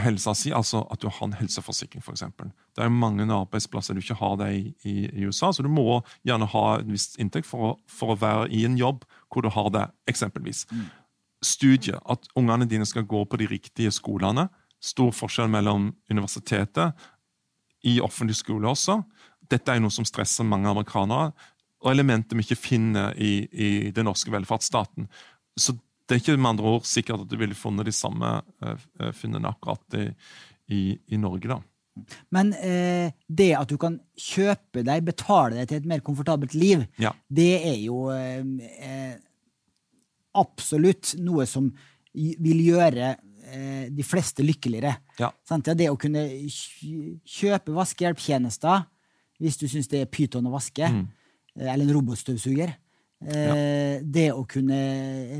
[0.00, 2.22] helsa si, altså at du har en helseforsikring, f.eks.
[2.80, 6.48] Det er mange arbeidsplasser du ikke har det i, i, USA, så du må gjerne
[6.48, 9.84] ha en viss inntekt for for å være i en jobb hvor du har det,
[10.10, 10.64] eksempelvis.
[10.72, 10.88] Mm
[11.40, 14.48] studie, at ungene dine skal gå på de riktige skolene.
[14.80, 16.96] Stor forskjell mellom universitetet
[17.88, 19.00] i offentlig skole også.
[19.50, 21.32] Dette er noe som stresser mange amerikanere,
[21.80, 25.08] og elementer vi ikke finner i, i den norske velferdsstaten.
[25.56, 29.10] Så det er ikke med andre ord sikkert at du ville funnet de samme uh,
[29.16, 30.10] funnene akkurat i,
[30.68, 31.48] i, i, Norge.
[31.48, 31.60] da.
[32.34, 36.84] Men eh, det at du kan kjøpe deg, betale deg til et mer komfortabelt liv,
[37.00, 37.12] ja.
[37.28, 39.16] det er jo eh,
[40.38, 41.70] absolutt noe som
[42.14, 44.94] vil gjøre eh, de fleste lykkeligere.
[45.20, 45.30] Ja.
[45.70, 48.86] Det å kunne kjøpe vaskehjelptjenester
[49.40, 51.08] hvis du syns det er pyton å vaske, mm.
[51.58, 52.76] Eh, eller en robotstøvsuger.
[53.20, 54.00] Eh, ja.
[54.00, 54.80] Det å kunne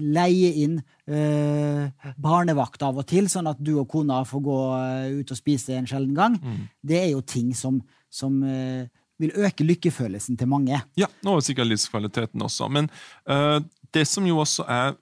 [0.04, 0.76] leie inn
[1.08, 5.38] eh, barnevakt av og til, sånn at du og kona får gå eh, ut og
[5.38, 6.58] spise en sjelden gang, mm.
[6.84, 7.80] det er jo ting som,
[8.12, 8.84] som eh,
[9.20, 10.80] vil øke lykkefølelsen til mange.
[11.00, 12.68] Ja, og sikkert livskvaliteten også.
[12.72, 12.88] Men
[13.28, 13.60] uh,
[13.92, 14.94] det som jo også er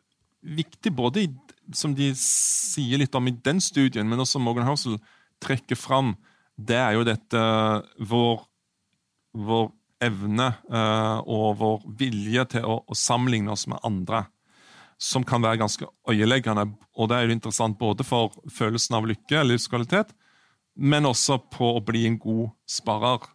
[0.43, 1.29] viktig, både i,
[1.75, 4.99] som de sier litt om i den studien, men også Morgan Housel
[5.43, 6.17] trekker fram,
[6.59, 7.43] det er jo dette
[8.11, 8.43] vår,
[9.39, 9.69] vår
[10.05, 14.27] evne uh, og vår vilje til å, å, sammenligne oss med andre.
[14.99, 16.65] som kan være ganske øyeleggende.
[16.99, 20.11] Og det er jo interessant både for følelsen av lykke livskvalitet,
[20.75, 23.29] men også på å bli en god sparer.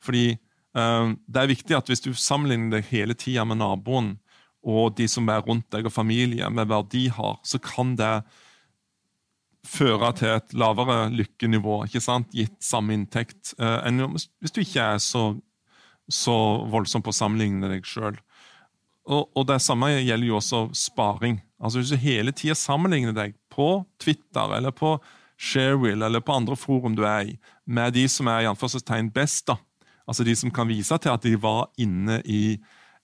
[0.00, 0.38] Fordi
[0.72, 4.14] um, det er viktig at hvis du sammenligner deg hele tida med naboen
[4.62, 8.14] og de som er rundt deg og familie, med hva de har, så kan det
[9.66, 12.32] føre til et lavere lykkenivå, ikke sant?
[12.34, 15.32] gitt samme inntekt, uh, enn hvis du ikke er så,
[16.12, 16.36] så
[16.70, 18.18] voldsomt på å sammenligne deg sjøl.
[19.08, 21.40] Og, og, det samme gjelder jo også sparing.
[21.62, 24.96] Altså Hvis du hele tida sammenligner deg på Twitter eller på
[25.42, 27.34] Sharewill eller på andre forum du er i,
[27.66, 29.56] med de som er i anførselstegn best, da.
[30.06, 32.60] altså de som kan vise til at de var inne i,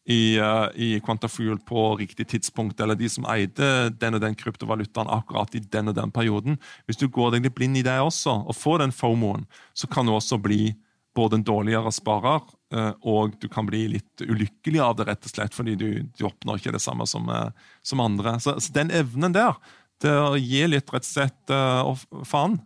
[0.07, 5.11] i, uh, i Quantafuel på riktig tidspunkt, eller de som eide den og den kryptovalutaen
[5.11, 6.61] akkurat i den og den perioden.
[6.87, 10.07] Hvis du går deg litt blind i det også, og får den fomoen, så kan
[10.07, 10.77] du også bli
[11.19, 15.55] både en dårligere sparer, og du kan bli litt ulykkelig av det, rett og slett,
[15.57, 17.49] fordi du, du oppnår ikke det samme som, uh,
[17.81, 18.35] som andre.
[18.45, 19.57] Så, så, den evnen der,
[20.05, 22.59] det å gi litt rett og slett uh, faen,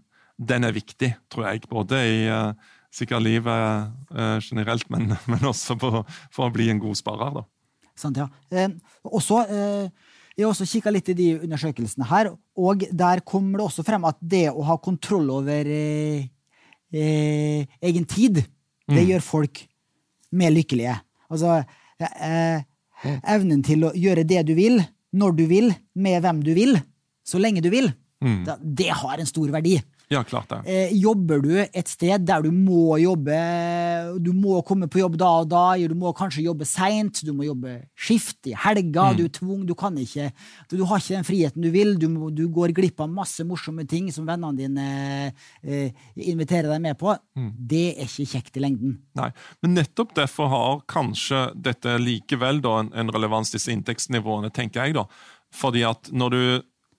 [0.43, 1.63] den er viktig, tror jeg.
[1.71, 2.19] Både i
[2.93, 6.03] sikkert livet generelt, men, men også på,
[6.35, 7.39] for å bli en god sparer.
[7.39, 7.47] da.
[7.99, 8.29] Sant, ja.
[8.53, 8.71] Eh,
[9.05, 9.91] også, eh,
[10.37, 14.07] jeg har også kikka litt i de undersøkelsene her, og der kommer det også frem
[14.09, 16.31] at det å ha kontroll over eh,
[16.93, 18.43] eh egen tid,
[18.89, 18.97] mm.
[18.97, 19.63] det gjør folk
[20.33, 20.97] mer lykkelige.
[21.33, 21.63] Altså
[23.29, 24.81] evnen til å gjøre det du vil,
[25.13, 26.79] når du vil, med hvem du vil
[27.27, 27.91] så lenge du vil,
[28.25, 28.45] mm.
[28.63, 29.77] det har en stor verdi.
[30.13, 30.61] Ja, klart det.
[30.69, 33.37] Eh, jobber du et sted der du må jobbe,
[34.21, 37.47] du må komme på jobb da og da, du må kanskje jobbe seint, du må
[37.47, 39.19] jobbe skift i helga, mm.
[39.19, 40.31] du er tvung, du kan ikke
[40.69, 43.45] Du, du har ikke den friheten du vil, du, må, du, går glipp av masse
[43.47, 44.87] morsomme ting som vennene dine
[45.63, 47.15] eh, inviterer deg med på.
[47.39, 47.53] Mm.
[47.73, 48.99] Det er ikke kjekt i lengden.
[49.19, 49.31] Nei,
[49.65, 54.99] men nettopp derfor har kanskje dette likevel da en, en relevans, disse inntektsnivåene, tenker jeg,
[55.01, 55.07] da.
[55.53, 56.45] Fordi at når du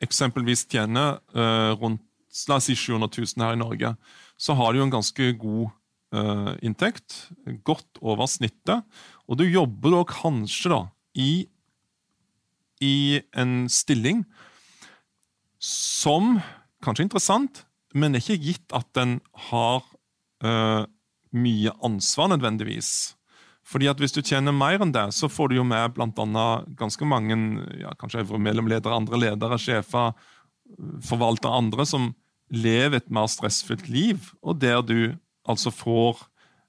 [0.04, 2.04] eksempelvis tjener uh, rundt
[2.50, 3.94] la oss si 700 000 her i Norge,
[4.38, 5.70] så har du jo en ganske god
[6.16, 7.28] uh, inntekt.
[7.66, 8.86] Godt over snittet.
[9.28, 10.82] Og du jobber da kanskje da
[11.14, 11.46] i,
[12.82, 14.24] i en stilling
[15.64, 16.40] som
[16.84, 17.64] kanskje er interessant,
[17.96, 19.20] men ikke gitt at den
[19.50, 19.84] har
[20.44, 20.84] uh,
[21.34, 23.14] mye ansvar nødvendigvis.
[23.64, 26.48] Fordi at Hvis du tjener mer enn det, så får du jo med bl.a.
[26.76, 27.38] ganske mange
[27.80, 30.12] ja, kanskje mellomledere, andre ledere, sjefer,
[31.08, 32.12] forvaltere, andre som
[32.54, 35.16] lever et mer stressfullt liv, og der du
[35.50, 36.24] altså får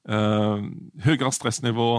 [0.08, 0.66] eh,
[1.04, 1.90] høyere stressnivå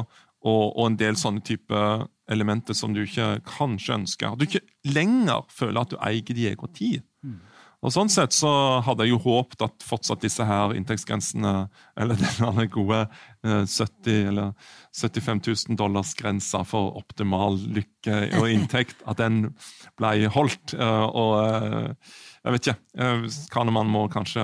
[0.45, 1.81] og, og, en del sånne type
[2.29, 4.37] elementer som du ikke kanskje ønsker.
[4.37, 7.05] Du ikke lenger føler at du eier din egen tid.
[7.25, 7.39] Mm.
[7.85, 8.49] Og Sånn sett så
[8.85, 11.67] hadde jeg jo håpet at fortsatt disse her inntektsgrensene,
[12.01, 13.03] eller denne gode
[13.45, 14.53] 70 eh, eller
[14.95, 19.51] 75 000 dollars-grensa for optimal lykke og inntekt, at den
[19.99, 20.73] ble holdt.
[20.73, 22.15] Eh, og eh,
[22.45, 23.09] jeg vet ikke.
[23.49, 24.43] Kanemann må kanskje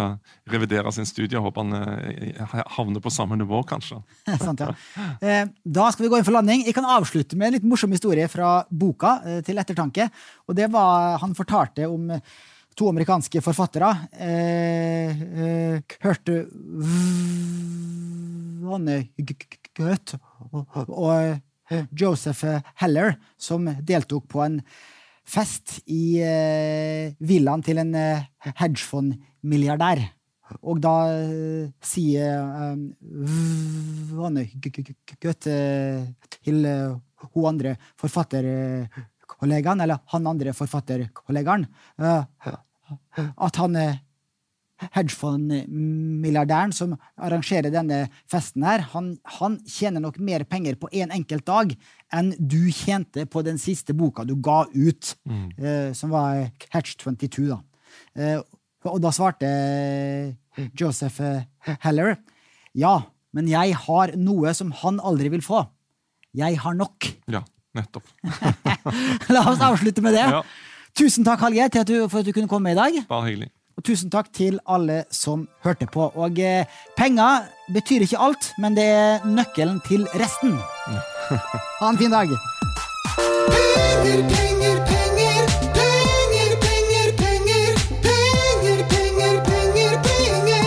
[0.49, 1.37] revidere sin studie.
[1.37, 3.99] og Håper han havner på samme nivå, kanskje.
[4.41, 4.73] Sant, ja.
[5.63, 6.65] Da skal vi gå inn for landing.
[6.65, 10.09] Jeg kan avslutte med en litt morsom historie fra boka til ettertanke.
[10.49, 12.09] Og det var Han fortalte om
[12.77, 13.91] to amerikanske forfattere.
[14.13, 16.45] Eh, eh, hørte
[18.61, 20.15] Vannegøt
[20.87, 21.11] og
[21.71, 24.61] eh, Joseph Heller, som deltok på en
[25.27, 28.25] fest i eh, villaen til en eh,
[28.59, 30.03] hedgefondmilliardær.
[30.67, 32.41] Og da eh, sier
[34.17, 35.47] Vanne Vannegøt
[36.41, 36.67] til
[37.31, 41.67] hun andre forfatterkollegaen, eller han andre forfatterkollegaen,
[42.01, 43.77] at han
[44.95, 51.15] hedgefondmilliardæren som arrangerer denne festen, her, han, han, tjener nok mer penger på én en
[51.21, 51.75] enkelt dag
[52.13, 55.47] enn du tjente på den siste boka du ga ut, mm.
[55.57, 57.47] eh, som var Catch 22.
[57.49, 57.61] Da.
[58.15, 58.39] Eh,
[58.89, 59.49] og da svarte
[60.77, 61.21] Joseph
[61.85, 62.15] Heller
[62.77, 62.95] ja,
[63.35, 65.65] men jeg har noe som han aldri vil få.
[66.37, 67.07] Jeg har nok.
[67.31, 67.43] Ja,
[67.75, 68.07] nettopp.
[69.33, 70.27] La oss avslutte med det.
[70.37, 70.43] Ja.
[70.95, 71.43] Tusen takk,
[71.87, 72.95] du, for at du kunne komme i dag.
[73.09, 73.51] Bare hyggelig.
[73.81, 76.03] Og tusen takk til alle som hørte på.
[76.13, 80.53] Og eh, penger betyr ikke alt, men det er nøkkelen til resten.
[81.81, 82.29] Ha en fin dag.
[83.17, 85.49] Penger, penger, penger.
[85.79, 87.73] Penger, penger, penger.
[88.05, 90.61] Penger, penger, penger, penger.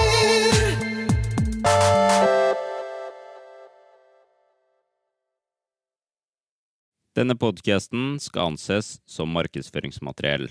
[7.15, 10.51] Denne podkasten skal anses som markedsføringsmateriell,